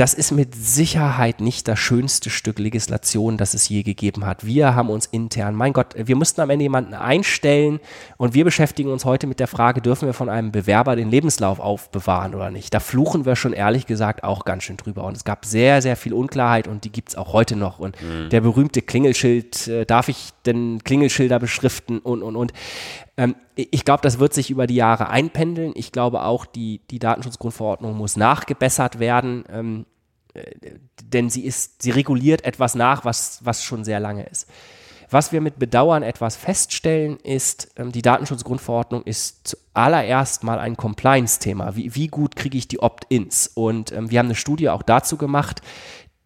[0.00, 4.46] Das ist mit Sicherheit nicht das schönste Stück Legislation, das es je gegeben hat.
[4.46, 7.80] Wir haben uns intern, mein Gott, wir mussten am Ende jemanden einstellen
[8.16, 11.60] und wir beschäftigen uns heute mit der Frage, dürfen wir von einem Bewerber den Lebenslauf
[11.60, 12.72] aufbewahren oder nicht?
[12.72, 15.04] Da fluchen wir schon ehrlich gesagt auch ganz schön drüber.
[15.04, 17.78] Und es gab sehr, sehr viel Unklarheit und die gibt es auch heute noch.
[17.78, 18.30] Und mhm.
[18.30, 22.54] der berühmte Klingelschild, äh, darf ich denn Klingelschilder beschriften und, und, und.
[23.18, 25.72] Ähm, ich glaube, das wird sich über die Jahre einpendeln.
[25.74, 29.44] Ich glaube auch, die, die Datenschutzgrundverordnung muss nachgebessert werden.
[30.34, 34.46] Äh, denn sie ist, sie reguliert etwas nach, was, was schon sehr lange ist.
[35.12, 41.74] Was wir mit Bedauern etwas feststellen, ist, ähm, die Datenschutzgrundverordnung ist zuallererst mal ein Compliance-Thema.
[41.74, 43.48] Wie, wie, gut kriege ich die Opt-ins?
[43.48, 45.62] Und ähm, wir haben eine Studie auch dazu gemacht.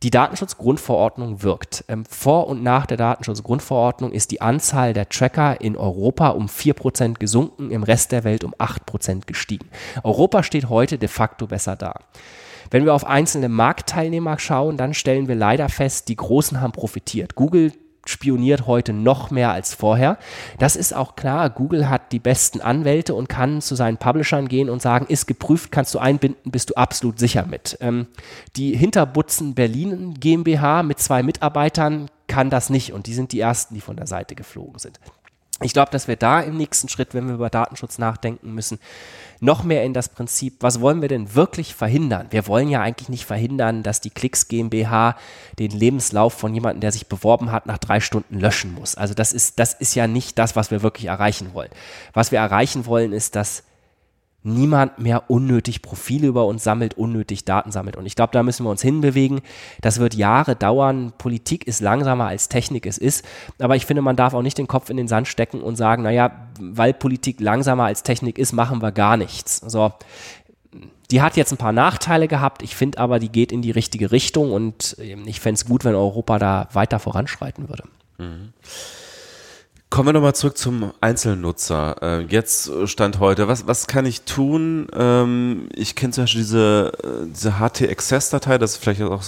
[0.02, 1.86] Die Datenschutzgrundverordnung wirkt.
[1.88, 7.14] Ähm, vor und nach der Datenschutzgrundverordnung ist die Anzahl der Tracker in Europa um 4%
[7.14, 9.70] gesunken, im Rest der Welt um 8% gestiegen.
[10.02, 11.94] Europa steht heute de facto besser da.
[12.70, 17.34] Wenn wir auf einzelne Marktteilnehmer schauen, dann stellen wir leider fest, die Großen haben profitiert.
[17.34, 17.72] Google
[18.06, 20.18] spioniert heute noch mehr als vorher.
[20.58, 21.50] Das ist auch klar.
[21.50, 25.72] Google hat die besten Anwälte und kann zu seinen Publishern gehen und sagen, ist geprüft,
[25.72, 27.78] kannst du einbinden, bist du absolut sicher mit.
[27.80, 28.06] Ähm,
[28.56, 33.74] die Hinterbutzen Berlin GmbH mit zwei Mitarbeitern kann das nicht und die sind die ersten,
[33.74, 34.98] die von der Seite geflogen sind.
[35.60, 38.80] Ich glaube, dass wir da im nächsten Schritt, wenn wir über Datenschutz nachdenken müssen,
[39.38, 42.26] noch mehr in das Prinzip, was wollen wir denn wirklich verhindern?
[42.30, 45.16] Wir wollen ja eigentlich nicht verhindern, dass die Klicks GmbH
[45.60, 48.96] den Lebenslauf von jemandem, der sich beworben hat, nach drei Stunden löschen muss.
[48.96, 51.70] Also das ist, das ist ja nicht das, was wir wirklich erreichen wollen.
[52.12, 53.62] Was wir erreichen wollen, ist, dass
[54.44, 57.96] niemand mehr unnötig Profile über uns sammelt, unnötig Daten sammelt.
[57.96, 59.40] Und ich glaube, da müssen wir uns hinbewegen.
[59.80, 61.12] Das wird Jahre dauern.
[61.16, 63.24] Politik ist langsamer als Technik es ist.
[63.58, 66.02] Aber ich finde, man darf auch nicht den Kopf in den Sand stecken und sagen,
[66.02, 66.30] naja,
[66.60, 69.62] weil Politik langsamer als Technik ist, machen wir gar nichts.
[69.66, 69.92] So.
[71.10, 72.62] Die hat jetzt ein paar Nachteile gehabt.
[72.62, 75.84] Ich finde aber, die geht in die richtige Richtung und ähm, ich fände es gut,
[75.84, 77.84] wenn Europa da weiter voranschreiten würde.
[78.18, 78.52] Mhm.
[79.94, 81.94] Kommen wir nochmal zurück zum Einzelnutzer.
[82.02, 83.46] Äh, jetzt Stand heute.
[83.46, 84.88] Was, was kann ich tun?
[84.92, 89.22] Ähm, ich kenne zum Beispiel diese, äh, diese HT-Access-Datei, das ist vielleicht auch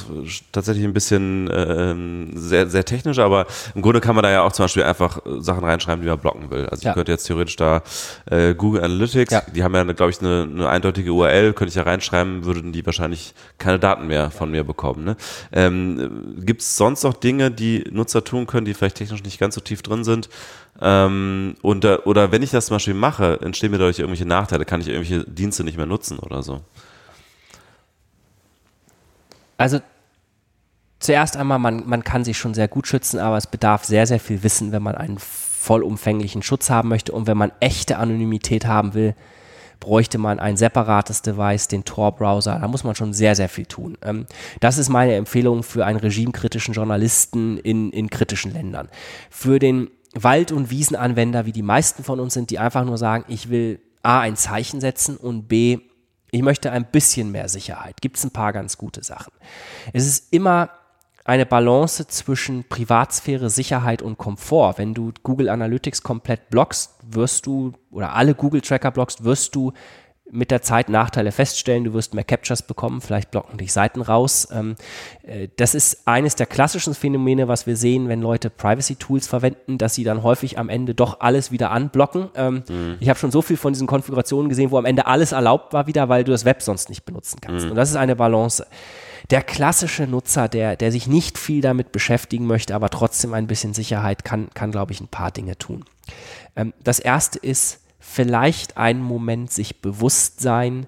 [0.51, 3.47] tatsächlich ein bisschen ähm, sehr, sehr technisch, aber
[3.77, 6.51] im Grunde kann man da ja auch zum Beispiel einfach Sachen reinschreiben, die man blocken
[6.51, 6.67] will.
[6.67, 7.85] Also ich könnte jetzt theoretisch da
[8.29, 9.43] äh, Google Analytics, ja.
[9.43, 12.85] die haben ja, glaube ich, eine, eine eindeutige URL, könnte ich ja reinschreiben, würden die
[12.85, 15.05] wahrscheinlich keine Daten mehr von mir bekommen.
[15.05, 15.17] Ne?
[15.53, 19.55] Ähm, Gibt es sonst noch Dinge, die Nutzer tun können, die vielleicht technisch nicht ganz
[19.55, 20.29] so tief drin sind?
[20.81, 24.81] Ähm, und, oder wenn ich das zum Beispiel mache, entstehen mir dadurch irgendwelche Nachteile, kann
[24.81, 26.61] ich irgendwelche Dienste nicht mehr nutzen oder so.
[29.59, 29.81] Also
[30.99, 34.21] zuerst einmal, man, man kann sich schon sehr gut schützen, aber es bedarf sehr, sehr
[34.21, 38.95] viel Wissen, wenn man einen vollumfänglichen Schutz haben möchte und wenn man echte Anonymität haben
[38.95, 39.15] will,
[39.81, 42.59] bräuchte man ein separates Device, den Tor-Browser.
[42.59, 43.99] Da muss man schon sehr, sehr viel tun.
[44.03, 44.27] Ähm,
[44.61, 48.89] das ist meine Empfehlung für einen regimekritischen Journalisten in, in kritischen Ländern.
[49.31, 49.91] Für den
[50.23, 53.81] Wald- und Wiesenanwender, wie die meisten von uns sind, die einfach nur sagen, ich will
[54.03, 55.79] A, ein Zeichen setzen und B,
[56.31, 58.01] ich möchte ein bisschen mehr Sicherheit.
[58.01, 59.33] Gibt es ein paar ganz gute Sachen.
[59.93, 60.71] Es ist immer
[61.25, 64.75] eine Balance zwischen Privatsphäre, Sicherheit und Komfort.
[64.79, 69.73] Wenn du Google Analytics komplett blockst, wirst du, oder alle Google Tracker blockst, wirst du
[70.31, 71.85] mit der Zeit Nachteile feststellen.
[71.85, 74.49] Du wirst mehr Captures bekommen, vielleicht blocken dich Seiten raus.
[74.53, 74.77] Ähm,
[75.22, 79.95] äh, das ist eines der klassischen Phänomene, was wir sehen, wenn Leute Privacy-Tools verwenden, dass
[79.95, 82.29] sie dann häufig am Ende doch alles wieder anblocken.
[82.35, 82.97] Ähm, mhm.
[83.01, 85.87] Ich habe schon so viel von diesen Konfigurationen gesehen, wo am Ende alles erlaubt war
[85.87, 87.64] wieder, weil du das Web sonst nicht benutzen kannst.
[87.64, 87.72] Mhm.
[87.72, 88.66] Und das ist eine Balance
[89.31, 93.74] der klassische Nutzer, der, der sich nicht viel damit beschäftigen möchte, aber trotzdem ein bisschen
[93.74, 95.85] Sicherheit kann, kann glaube ich, ein paar Dinge tun.
[96.55, 97.81] Ähm, das erste ist
[98.17, 100.87] vielleicht einen Moment sich bewusst sein,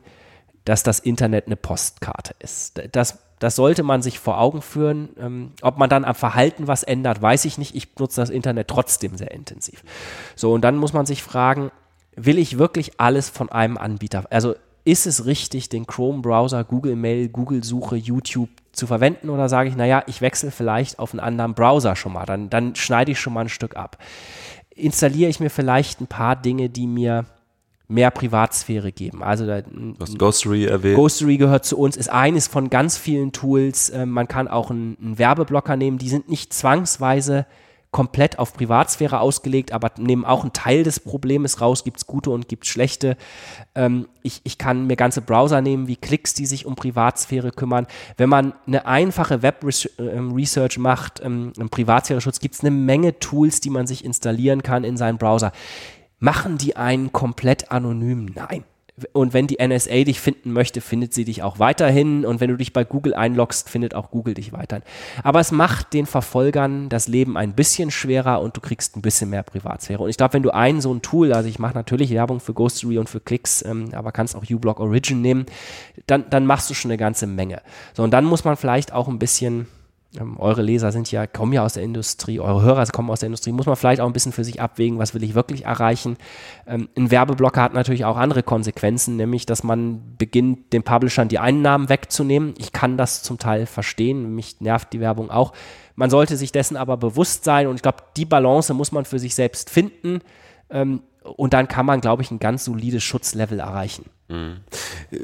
[0.65, 2.81] dass das Internet eine Postkarte ist.
[2.93, 5.11] Das, das sollte man sich vor Augen führen.
[5.21, 7.75] Ähm, ob man dann am Verhalten was ändert, weiß ich nicht.
[7.75, 9.85] Ich nutze das Internet trotzdem sehr intensiv.
[10.37, 11.71] So, und dann muss man sich fragen,
[12.17, 14.25] will ich wirklich alles von einem Anbieter?
[14.31, 14.55] Also
[14.85, 20.03] ist es richtig, den Chrome-Browser, Google Mail, Google-Suche, YouTube zu verwenden oder sage ich, naja,
[20.07, 23.43] ich wechsle vielleicht auf einen anderen Browser schon mal, dann, dann schneide ich schon mal
[23.43, 23.99] ein Stück ab.
[24.79, 27.27] Installiere ich mir vielleicht ein paar Dinge, die mir
[27.89, 29.23] mehr Privatsphäre geben.
[29.23, 30.97] Also da, du hast Ghostery erwähnt.
[30.97, 33.91] Ghostery gehört zu uns, ist eines von ganz vielen Tools.
[33.91, 37.47] Ähm, man kann auch einen, einen Werbeblocker nehmen, die sind nicht zwangsweise
[37.91, 42.31] komplett auf Privatsphäre ausgelegt, aber nehmen auch einen Teil des Problems raus, gibt es gute
[42.31, 43.17] und gibt es schlechte.
[43.75, 47.87] Ähm, ich, ich kann mir ganze Browser nehmen wie Klicks, die sich um Privatsphäre kümmern.
[48.19, 53.71] Wenn man eine einfache Web-Research ähm, macht, ähm, Privatsphäre-Schutz, gibt es eine Menge Tools, die
[53.71, 55.53] man sich installieren kann in seinen Browser.
[56.19, 58.33] Machen die einen komplett anonym?
[58.35, 58.65] Nein.
[59.13, 62.25] Und wenn die NSA dich finden möchte, findet sie dich auch weiterhin.
[62.25, 64.85] Und wenn du dich bei Google einloggst, findet auch Google dich weiterhin.
[65.23, 69.31] Aber es macht den Verfolgern das Leben ein bisschen schwerer und du kriegst ein bisschen
[69.31, 70.03] mehr Privatsphäre.
[70.03, 72.55] Und ich glaube, wenn du ein so ein Tool, also ich mache natürlich Werbung für
[72.55, 75.47] Ghostery und für Klicks, ähm, aber kannst auch uBlock Origin nehmen,
[76.07, 77.63] dann, dann machst du schon eine ganze Menge.
[77.95, 79.67] So, und dann muss man vielleicht auch ein bisschen
[80.17, 83.27] ähm, eure Leser sind ja, kommen ja aus der Industrie, eure Hörer kommen aus der
[83.27, 86.17] Industrie, muss man vielleicht auch ein bisschen für sich abwägen, was will ich wirklich erreichen.
[86.67, 91.39] Ähm, ein Werbeblocker hat natürlich auch andere Konsequenzen, nämlich, dass man beginnt, den Publishern die
[91.39, 92.55] Einnahmen wegzunehmen.
[92.57, 95.53] Ich kann das zum Teil verstehen, mich nervt die Werbung auch.
[95.95, 99.19] Man sollte sich dessen aber bewusst sein und ich glaube, die Balance muss man für
[99.19, 100.21] sich selbst finden.
[100.71, 104.07] Ähm, und dann kann man, glaube ich, ein ganz solides Schutzlevel erreichen.
[104.29, 104.59] Mhm.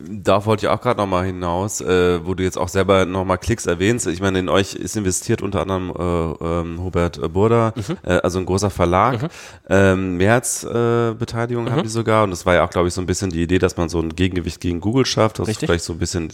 [0.09, 3.67] Da wollte ich auch gerade nochmal hinaus, äh, wo du jetzt auch selber nochmal Klicks
[3.67, 4.07] erwähnst.
[4.07, 7.97] Ich meine, in euch ist investiert unter anderem äh, ähm, Hubert Burda, mhm.
[8.03, 9.23] äh, also ein großer Verlag.
[9.23, 9.29] Mhm.
[9.69, 11.83] Ähm, Mehrheitsbeteiligung äh, haben mhm.
[11.83, 13.77] die sogar und das war ja auch, glaube ich, so ein bisschen die Idee, dass
[13.77, 15.39] man so ein Gegengewicht gegen Google schafft.
[15.39, 15.65] Das Richtig.
[15.65, 16.31] ist vielleicht so ein bisschen,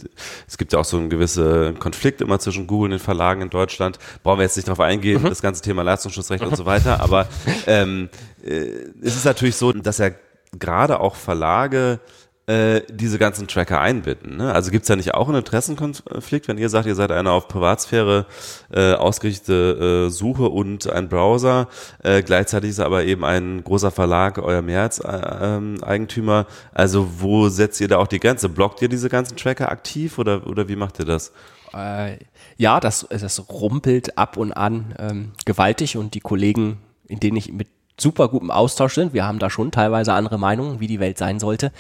[0.47, 3.51] es gibt ja auch so einen gewissen Konflikt immer zwischen Google und den Verlagen in
[3.51, 3.99] Deutschland.
[4.23, 5.29] Brauchen wir jetzt nicht drauf eingehen, mhm.
[5.29, 7.27] das ganze Thema Leistungsschutzrecht und so weiter, aber
[7.66, 8.11] ähm,
[8.45, 8.66] äh,
[9.03, 10.11] es ist natürlich so, dass ja
[10.59, 12.01] gerade auch Verlage
[12.51, 14.36] äh, diese ganzen Tracker einbinden.
[14.36, 14.53] Ne?
[14.53, 17.46] Also gibt es ja nicht auch einen Interessenkonflikt, wenn ihr sagt, ihr seid eine auf
[17.46, 18.26] Privatsphäre
[18.72, 21.68] äh, ausgerichtete äh, Suche und ein Browser,
[22.03, 26.46] äh, gleichzeitig ist aber eben ein großer Verlag euer Mehrheitseigentümer.
[26.74, 28.48] also wo setzt ihr da auch die Grenze?
[28.48, 31.32] Blockt ihr diese ganzen Tracker aktiv oder, oder wie macht ihr das?
[31.72, 32.16] Äh,
[32.57, 37.53] ja, das, das rumpelt ab und an ähm, gewaltig und die Kollegen, in denen ich
[37.53, 41.18] mit super gutem Austausch sind, wir haben da schon teilweise andere Meinungen, wie die Welt
[41.18, 41.70] sein sollte,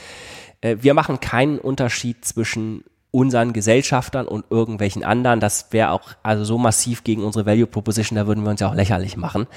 [0.60, 5.40] äh, wir machen keinen Unterschied zwischen unseren Gesellschaftern und irgendwelchen anderen.
[5.40, 8.68] Das wäre auch also so massiv gegen unsere Value Proposition, da würden wir uns ja
[8.68, 9.48] auch lächerlich machen.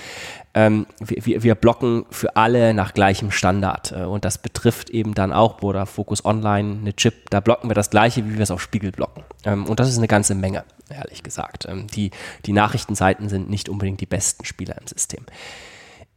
[0.56, 5.32] Ähm, wir, wir blocken für alle nach gleichem Standard äh, und das betrifft eben dann
[5.32, 8.62] auch oder Focus Online, eine Chip, da blocken wir das gleiche, wie wir es auf
[8.62, 9.24] Spiegel blocken.
[9.46, 11.68] Ähm, und das ist eine ganze Menge, ehrlich gesagt.
[11.70, 12.10] Ähm, die,
[12.48, 15.26] die Nachrichtenseiten sind nicht unbedingt die besten Spieler im System.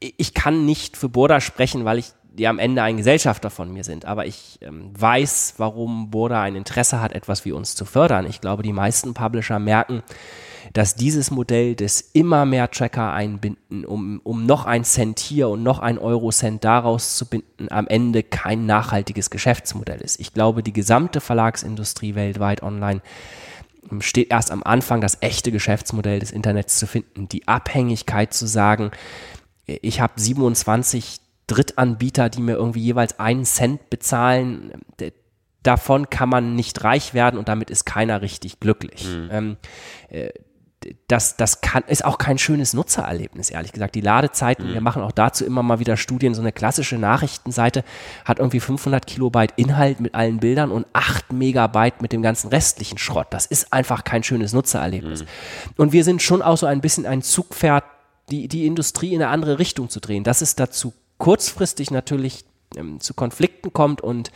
[0.00, 3.84] Ich kann nicht für Burda sprechen, weil ich die am Ende ein Gesellschafter von mir
[3.84, 4.04] sind.
[4.04, 8.26] Aber ich ähm, weiß, warum Burda ein Interesse hat, etwas wie uns zu fördern.
[8.26, 10.02] Ich glaube, die meisten Publisher merken,
[10.72, 15.62] dass dieses Modell des immer mehr Tracker einbinden, um, um noch ein Cent hier und
[15.62, 20.20] noch ein Euro-Cent daraus zu binden, am Ende kein nachhaltiges Geschäftsmodell ist.
[20.20, 23.00] Ich glaube, die gesamte Verlagsindustrie weltweit online
[23.90, 27.28] ähm, steht erst am Anfang, das echte Geschäftsmodell des Internets zu finden.
[27.28, 28.90] Die Abhängigkeit zu sagen,
[29.66, 34.72] ich habe 27 Drittanbieter, die mir irgendwie jeweils einen Cent bezahlen,
[35.62, 39.06] davon kann man nicht reich werden und damit ist keiner richtig glücklich.
[39.06, 39.28] Mhm.
[39.30, 39.56] Ähm,
[40.08, 40.30] äh,
[41.08, 43.94] das, das kann, ist auch kein schönes Nutzererlebnis, ehrlich gesagt.
[43.94, 44.74] Die Ladezeiten, mhm.
[44.74, 46.34] wir machen auch dazu immer mal wieder Studien.
[46.34, 47.82] So eine klassische Nachrichtenseite
[48.24, 52.98] hat irgendwie 500 Kilobyte Inhalt mit allen Bildern und 8 Megabyte mit dem ganzen restlichen
[52.98, 53.28] Schrott.
[53.30, 55.22] Das ist einfach kein schönes Nutzererlebnis.
[55.22, 55.26] Mhm.
[55.76, 57.84] Und wir sind schon auch so ein bisschen ein Zugpferd,
[58.30, 60.24] die, die Industrie in eine andere Richtung zu drehen.
[60.24, 62.44] Das ist dazu kurzfristig natürlich
[62.76, 64.30] ähm, zu Konflikten kommt und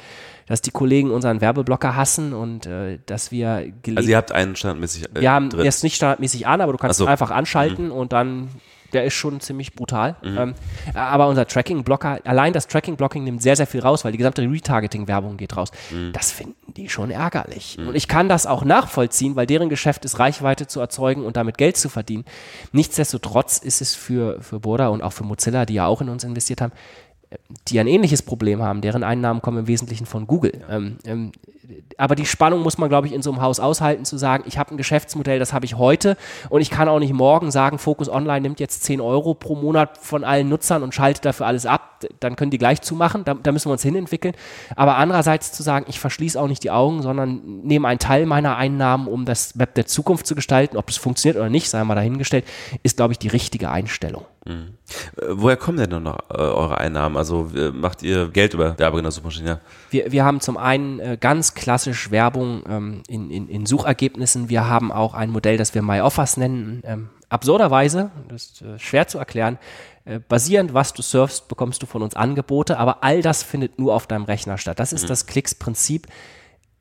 [0.47, 5.05] dass die Kollegen unseren Werbeblocker hassen und äh, dass wir Also ihr habt einen standardmäßig
[5.05, 5.64] äh, Wir haben drin.
[5.64, 7.07] jetzt nicht standardmäßig an, aber du kannst so.
[7.07, 7.93] einfach anschalten mhm.
[7.93, 8.49] und dann
[8.93, 10.16] der ist schon ziemlich brutal.
[10.22, 10.38] Mhm.
[10.38, 10.55] Ähm,
[10.95, 15.36] aber unser Tracking-Blocker, allein das Tracking-Blocking nimmt sehr, sehr viel raus, weil die gesamte Retargeting-Werbung
[15.36, 15.70] geht raus.
[15.91, 16.12] Mhm.
[16.12, 17.78] Das finden die schon ärgerlich.
[17.78, 17.88] Mhm.
[17.88, 21.59] Und ich kann das auch nachvollziehen, weil deren Geschäft ist, Reichweite zu erzeugen und damit
[21.59, 22.24] Geld zu verdienen.
[22.72, 26.24] Nichtsdestotrotz ist es für, für Burda und auch für Mozilla, die ja auch in uns
[26.24, 26.72] investiert haben,
[27.68, 30.53] die ein ähnliches Problem haben, deren Einnahmen kommen im Wesentlichen von Google.
[30.68, 31.33] Ähm, ähm,
[31.97, 34.59] aber die Spannung muss man, glaube ich, in so einem Haus aushalten, zu sagen, ich
[34.59, 36.16] habe ein Geschäftsmodell, das habe ich heute
[36.49, 39.99] und ich kann auch nicht morgen sagen, Focus Online nimmt jetzt 10 Euro pro Monat
[39.99, 43.53] von allen Nutzern und schaltet dafür alles ab, dann können die gleich zumachen, da, da
[43.53, 44.35] müssen wir uns hinentwickeln.
[44.74, 48.57] Aber andererseits zu sagen, ich verschließe auch nicht die Augen, sondern nehme einen Teil meiner
[48.57, 51.95] Einnahmen, um das Web der Zukunft zu gestalten, ob das funktioniert oder nicht, sei mal
[51.95, 52.45] dahingestellt,
[52.83, 54.24] ist, glaube ich, die richtige Einstellung.
[54.47, 54.74] Mhm.
[55.28, 57.16] Woher kommen denn noch äh, eure Einnahmen?
[57.16, 59.61] Also äh, macht ihr Geld über Werbung in der Suchmaschine?
[59.91, 64.49] Wir, wir haben zum einen äh, ganz klassisch Werbung ähm, in, in, in, Suchergebnissen.
[64.49, 66.82] Wir haben auch ein Modell, das wir MyOffers nennen.
[66.86, 69.59] Ähm, absurderweise, das ist schwer zu erklären,
[70.28, 74.09] basierend, was du surfst, bekommst du von uns Angebote, aber all das findet nur auf
[74.09, 74.80] deinem Rechner statt.
[74.80, 75.09] Das ist mhm.
[75.09, 76.09] das Klicks-Prinzip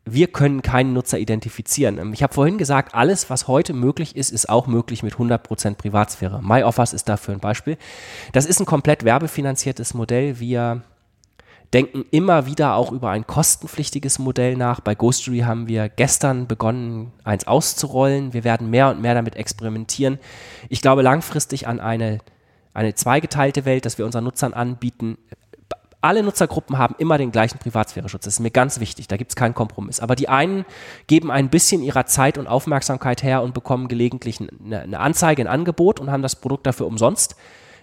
[0.06, 1.98] wir können keinen Nutzer identifizieren.
[1.98, 5.76] Ähm, ich habe vorhin gesagt, alles, was heute möglich ist, ist auch möglich mit 100%
[5.76, 6.42] Privatsphäre.
[6.42, 7.78] MyOffers ist dafür ein Beispiel.
[8.32, 10.40] Das ist ein komplett werbefinanziertes Modell.
[10.40, 10.82] Wir
[11.74, 14.80] denken immer wieder auch über ein kostenpflichtiges Modell nach.
[14.80, 18.34] Bei Ghostery haben wir gestern begonnen, eins auszurollen.
[18.34, 20.20] Wir werden mehr und mehr damit experimentieren.
[20.70, 22.20] Ich glaube langfristig an eine,
[22.74, 25.18] eine zweigeteilte Welt, dass wir unseren Nutzern anbieten,
[26.02, 28.24] alle Nutzergruppen haben immer den gleichen Privatsphäre-Schutz.
[28.24, 30.00] Das ist mir ganz wichtig, da gibt es keinen Kompromiss.
[30.00, 30.66] Aber die einen
[31.08, 35.48] geben ein bisschen ihrer Zeit und Aufmerksamkeit her und bekommen gelegentlich eine, eine Anzeige, ein
[35.48, 37.36] Angebot und haben das Produkt dafür umsonst.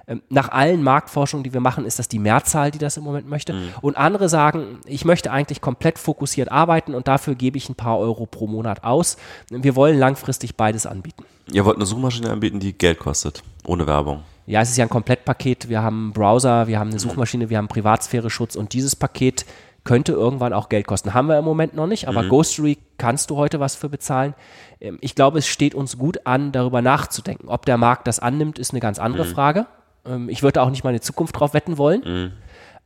[0.09, 3.29] Ähm, nach allen Marktforschungen, die wir machen, ist das die Mehrzahl, die das im Moment
[3.29, 3.53] möchte.
[3.53, 3.69] Mhm.
[3.83, 7.99] Und andere sagen, ich möchte eigentlich komplett fokussiert arbeiten und dafür gebe ich ein paar
[7.99, 9.17] Euro pro Monat aus.
[9.51, 11.25] Wir wollen langfristig beides anbieten.
[11.53, 14.23] Ihr wollt eine Suchmaschine anbieten, die Geld kostet, ohne Werbung.
[14.47, 15.69] Ja, es ist ja ein Komplettpaket.
[15.69, 19.45] Wir haben einen Browser, wir haben eine Suchmaschine, wir haben Privatsphäre-Schutz und dieses Paket
[19.87, 21.15] könnte irgendwann auch Geld kosten.
[21.15, 22.29] Haben wir im Moment noch nicht, aber mhm.
[22.29, 24.35] Ghostery kannst du heute was für bezahlen.
[24.81, 27.49] Ähm, ich glaube, es steht uns gut an, darüber nachzudenken.
[27.49, 29.31] Ob der Markt das annimmt, ist eine ganz andere mhm.
[29.31, 29.67] Frage.
[30.05, 32.03] Ähm, ich würde auch nicht meine Zukunft drauf wetten wollen.
[32.05, 32.33] Mhm.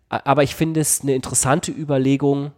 [0.09, 2.53] Aber ich finde es eine interessante Überlegung.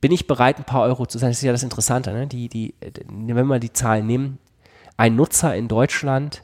[0.00, 1.30] Bin ich bereit, ein paar Euro zu sein?
[1.30, 2.12] Das ist ja das Interessante.
[2.12, 2.26] Ne?
[2.26, 2.74] Die, die,
[3.08, 4.38] wenn wir die Zahlen nehmen,
[4.96, 6.42] ein Nutzer in Deutschland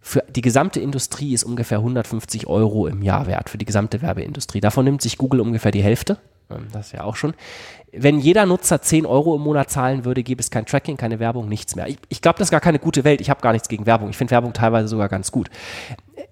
[0.00, 4.60] für die gesamte Industrie ist ungefähr 150 Euro im Jahr wert, für die gesamte Werbeindustrie.
[4.60, 6.18] Davon nimmt sich Google ungefähr die Hälfte.
[6.50, 7.34] Ähm, das ist ja auch schon.
[7.92, 11.48] Wenn jeder Nutzer 10 Euro im Monat zahlen würde, gäbe es kein Tracking, keine Werbung,
[11.48, 11.88] nichts mehr.
[11.88, 13.20] Ich, ich glaube, das ist gar keine gute Welt.
[13.20, 14.10] Ich habe gar nichts gegen Werbung.
[14.10, 15.50] Ich finde Werbung teilweise sogar ganz gut.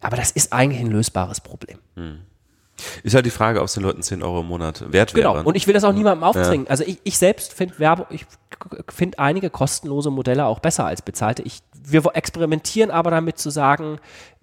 [0.00, 1.78] Aber das ist eigentlich ein lösbares Problem.
[1.96, 2.18] Hm.
[3.02, 5.32] Ist halt die Frage, ob es den Leuten 10 Euro im Monat wert wäre.
[5.32, 6.66] Genau, und ich will das auch niemandem aufzwingen.
[6.66, 6.70] Ja.
[6.70, 8.26] Also ich, ich selbst finde Werbung, ich
[8.88, 11.42] finde einige kostenlose Modelle auch besser als bezahlte.
[11.42, 13.98] Ich, wir experimentieren aber damit zu sagen,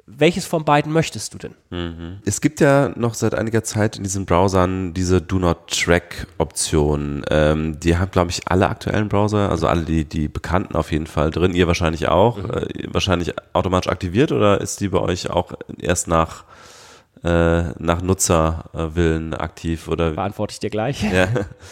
[0.05, 1.55] welches von beiden möchtest du denn?
[1.69, 2.19] Mhm.
[2.25, 7.23] Es gibt ja noch seit einiger Zeit in diesen Browsern diese Do Not Track Option.
[7.29, 11.07] Ähm, die haben, glaube ich, alle aktuellen Browser, also alle die, die bekannten auf jeden
[11.07, 11.53] Fall drin.
[11.53, 12.37] Ihr wahrscheinlich auch.
[12.37, 12.51] Mhm.
[12.51, 16.43] Äh, wahrscheinlich automatisch aktiviert oder ist die bei euch auch erst nach
[17.23, 20.11] äh, nach Nutzerwillen aktiv oder?
[20.11, 21.03] Beantworte ich dir gleich.
[21.03, 21.27] Ja.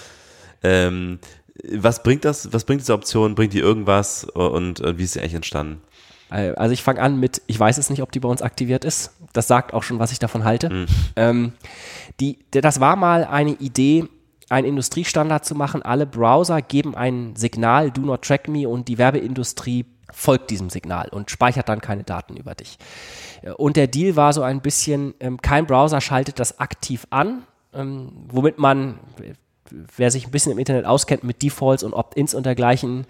[0.63, 1.19] ähm,
[1.73, 2.53] was bringt das?
[2.53, 3.35] Was bringt diese Option?
[3.35, 5.81] Bringt die irgendwas und äh, wie ist sie eigentlich entstanden?
[6.31, 8.85] Äh, also ich fange an mit, ich weiß es nicht, ob die bei uns aktiviert
[8.85, 9.11] ist.
[9.33, 10.69] Das sagt auch schon, was ich davon halte.
[10.69, 10.85] Mhm.
[11.15, 11.53] Ähm,
[12.19, 14.05] die, das war mal eine Idee,
[14.49, 15.81] einen Industriestandard zu machen.
[15.81, 21.07] Alle Browser geben ein Signal, do not track me, und die Werbeindustrie folgt diesem Signal
[21.09, 22.77] und speichert dann keine Daten über dich.
[23.55, 27.43] Und der Deal war so ein bisschen, ähm, kein Browser schaltet das aktiv an,
[27.73, 28.99] ähm, womit man
[29.95, 33.05] wer sich ein bisschen im Internet auskennt mit Defaults und Opt-ins und dergleichen,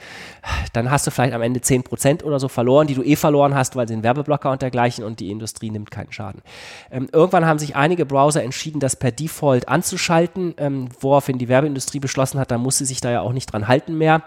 [0.73, 3.75] dann hast du vielleicht am Ende 10% oder so verloren, die du eh verloren hast,
[3.75, 6.41] weil sie einen Werbeblocker und dergleichen und die Industrie nimmt keinen Schaden.
[6.91, 11.99] Ähm, irgendwann haben sich einige Browser entschieden, das per Default anzuschalten, ähm, woraufhin die Werbeindustrie
[11.99, 14.23] beschlossen hat, da muss sie sich da ja auch nicht dran halten mehr.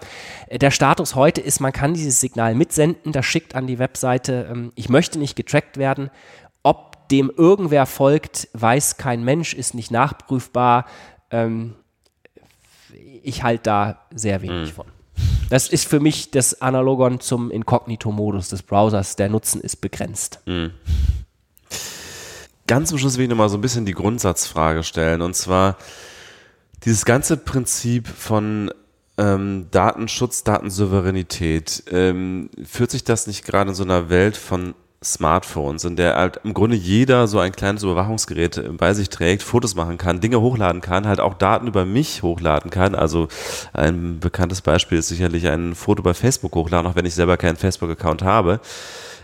[0.48, 4.48] Äh, der Status heute ist, man kann dieses Signal mitsenden, das schickt an die Webseite,
[4.50, 6.10] ähm, ich möchte nicht getrackt werden.
[6.62, 10.86] Ob dem irgendwer folgt, weiß kein Mensch, ist nicht nachprüfbar.
[11.30, 11.74] Ähm,
[13.24, 14.74] ich halte da sehr wenig mhm.
[14.74, 14.86] von.
[15.50, 19.16] Das ist für mich das Analogon zum Inkognito-Modus des Browsers.
[19.16, 20.40] Der Nutzen ist begrenzt.
[20.46, 20.72] Mhm.
[22.66, 25.20] Ganz zum Schluss will ich nochmal so ein bisschen die Grundsatzfrage stellen.
[25.22, 25.76] Und zwar
[26.84, 28.70] dieses ganze Prinzip von
[29.18, 35.84] ähm, Datenschutz, Datensouveränität, ähm, führt sich das nicht gerade in so einer Welt von Smartphones,
[35.84, 39.98] in der halt im Grunde jeder so ein kleines Überwachungsgerät bei sich trägt, Fotos machen
[39.98, 42.94] kann, Dinge hochladen kann, halt auch Daten über mich hochladen kann.
[42.94, 43.28] Also
[43.72, 47.56] ein bekanntes Beispiel ist sicherlich ein Foto bei Facebook hochladen, auch wenn ich selber keinen
[47.56, 48.60] Facebook-Account habe.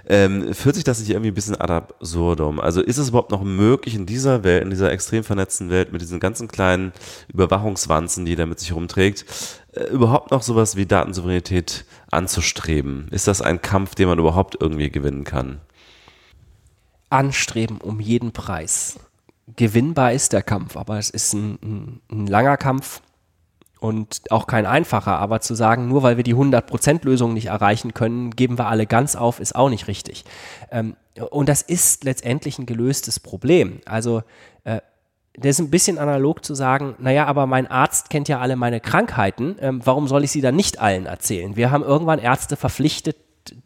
[0.09, 2.59] Ähm, führt sich das nicht irgendwie ein bisschen ad absurdum?
[2.59, 6.01] Also ist es überhaupt noch möglich in dieser Welt, in dieser extrem vernetzten Welt mit
[6.01, 6.93] diesen ganzen kleinen
[7.33, 9.25] Überwachungswanzen, die da mit sich rumträgt,
[9.73, 13.09] äh, überhaupt noch sowas wie Datensouveränität anzustreben?
[13.11, 15.61] Ist das ein Kampf, den man überhaupt irgendwie gewinnen kann?
[17.09, 19.01] Anstreben um jeden Preis.
[19.57, 23.03] Gewinnbar ist der Kampf, aber es ist ein, ein, ein langer Kampf
[23.81, 28.31] und auch kein einfacher, aber zu sagen, nur weil wir die 100%-Lösung nicht erreichen können,
[28.31, 30.25] geben wir alle ganz auf, ist auch nicht richtig.
[30.71, 30.97] Ähm,
[31.31, 33.81] und das ist letztendlich ein gelöstes Problem.
[33.87, 34.23] Also
[34.65, 34.81] äh,
[35.35, 38.81] das ist ein bisschen analog zu sagen, naja, aber mein Arzt kennt ja alle meine
[38.81, 41.57] Krankheiten, ähm, warum soll ich sie dann nicht allen erzählen?
[41.57, 43.17] Wir haben irgendwann Ärzte verpflichtet,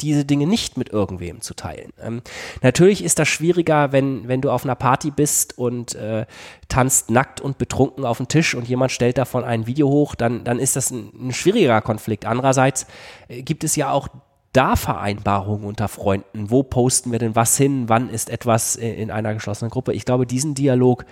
[0.00, 1.92] diese Dinge nicht mit irgendwem zu teilen.
[2.00, 2.22] Ähm,
[2.62, 6.26] natürlich ist das schwieriger, wenn, wenn du auf einer Party bist und äh,
[6.68, 10.44] tanzt nackt und betrunken auf den Tisch und jemand stellt davon ein Video hoch, dann,
[10.44, 12.24] dann ist das ein, ein schwieriger Konflikt.
[12.24, 12.86] Andererseits
[13.28, 14.08] äh, gibt es ja auch
[14.52, 16.50] da Vereinbarungen unter Freunden.
[16.50, 17.88] Wo posten wir denn was hin?
[17.88, 19.92] Wann ist etwas in, in einer geschlossenen Gruppe?
[19.92, 21.04] Ich glaube, diesen Dialog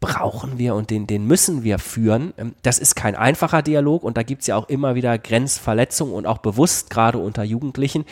[0.00, 2.32] brauchen wir und den, den müssen wir führen.
[2.38, 6.14] Ähm, das ist kein einfacher Dialog und da gibt es ja auch immer wieder Grenzverletzungen
[6.14, 8.04] und auch bewusst gerade unter Jugendlichen.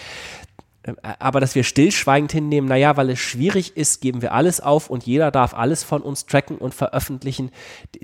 [0.85, 4.91] Ähm, aber dass wir stillschweigend hinnehmen, naja, weil es schwierig ist, geben wir alles auf
[4.91, 7.51] und jeder darf alles von uns tracken und veröffentlichen,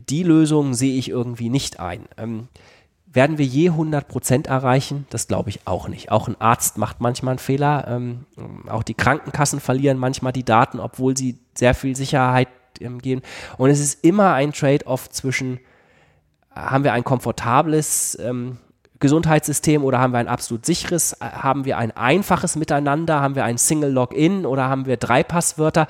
[0.08, 2.06] die Lösung sehe ich irgendwie nicht ein.
[2.16, 2.48] Ähm,
[3.06, 5.06] werden wir je 100 Prozent erreichen?
[5.10, 6.10] Das glaube ich auch nicht.
[6.10, 7.86] Auch ein Arzt macht manchmal einen Fehler.
[7.86, 8.26] Ähm,
[8.66, 12.48] auch die Krankenkassen verlieren manchmal die Daten, obwohl sie sehr viel Sicherheit
[12.80, 13.22] ähm, gehen.
[13.58, 15.60] Und es ist immer ein Trade-off zwischen,
[16.50, 18.58] haben wir ein komfortables ähm,
[19.00, 21.16] Gesundheitssystem oder haben wir ein absolut sicheres?
[21.20, 23.20] Haben wir ein einfaches Miteinander?
[23.20, 25.88] Haben wir ein Single Login oder haben wir drei Passwörter?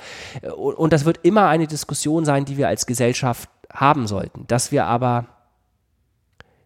[0.55, 4.47] Und das wird immer eine Diskussion sein, die wir als Gesellschaft haben sollten.
[4.47, 5.27] Dass wir aber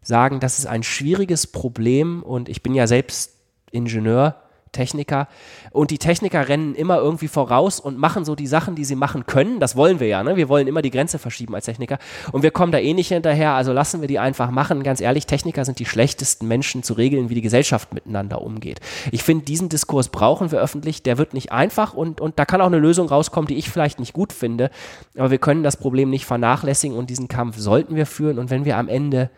[0.02, 3.36] sagen, das ist ein schwieriges Problem und ich bin ja selbst
[3.72, 4.42] Ingenieur
[4.72, 5.28] Techniker.
[5.72, 9.26] Und die Techniker rennen immer irgendwie voraus und machen so die Sachen, die sie machen
[9.26, 9.60] können.
[9.60, 10.36] Das wollen wir ja, ne?
[10.36, 11.98] Wir wollen immer die Grenze verschieben als Techniker.
[12.32, 14.84] Und wir kommen da eh nicht hinterher, also lassen wir die einfach machen.
[14.84, 18.80] Ganz ehrlich, Techniker sind die schlechtesten Menschen zu regeln, wie die Gesellschaft miteinander umgeht.
[19.12, 21.04] Ich finde, diesen Diskurs brauchen wir öffentlich.
[21.04, 24.00] Der wird nicht einfach und, und da kann auch eine Lösung rauskommen, die ich vielleicht
[24.00, 24.70] nicht gut finde.
[25.18, 28.40] Aber wir können das Problem nicht vernachlässigen und diesen Kampf sollten wir führen.
[28.40, 29.30] Und wenn wir am Ende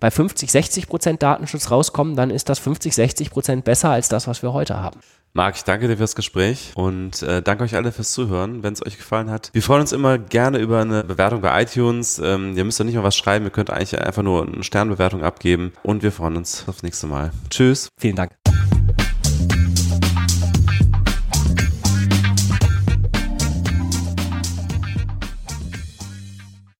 [0.00, 4.26] bei 50, 60 Prozent Datenschutz rauskommen, dann ist das 50, 60 Prozent besser als das,
[4.26, 5.00] was wir heute haben.
[5.32, 8.84] Marc, ich danke dir fürs Gespräch und äh, danke euch alle fürs Zuhören, wenn es
[8.84, 9.50] euch gefallen hat.
[9.52, 12.18] Wir freuen uns immer gerne über eine Bewertung bei iTunes.
[12.18, 15.22] Ähm, ihr müsst ja nicht mal was schreiben, ihr könnt eigentlich einfach nur eine Sternbewertung
[15.22, 17.30] abgeben und wir freuen uns aufs nächste Mal.
[17.48, 17.90] Tschüss.
[17.96, 18.39] Vielen Dank.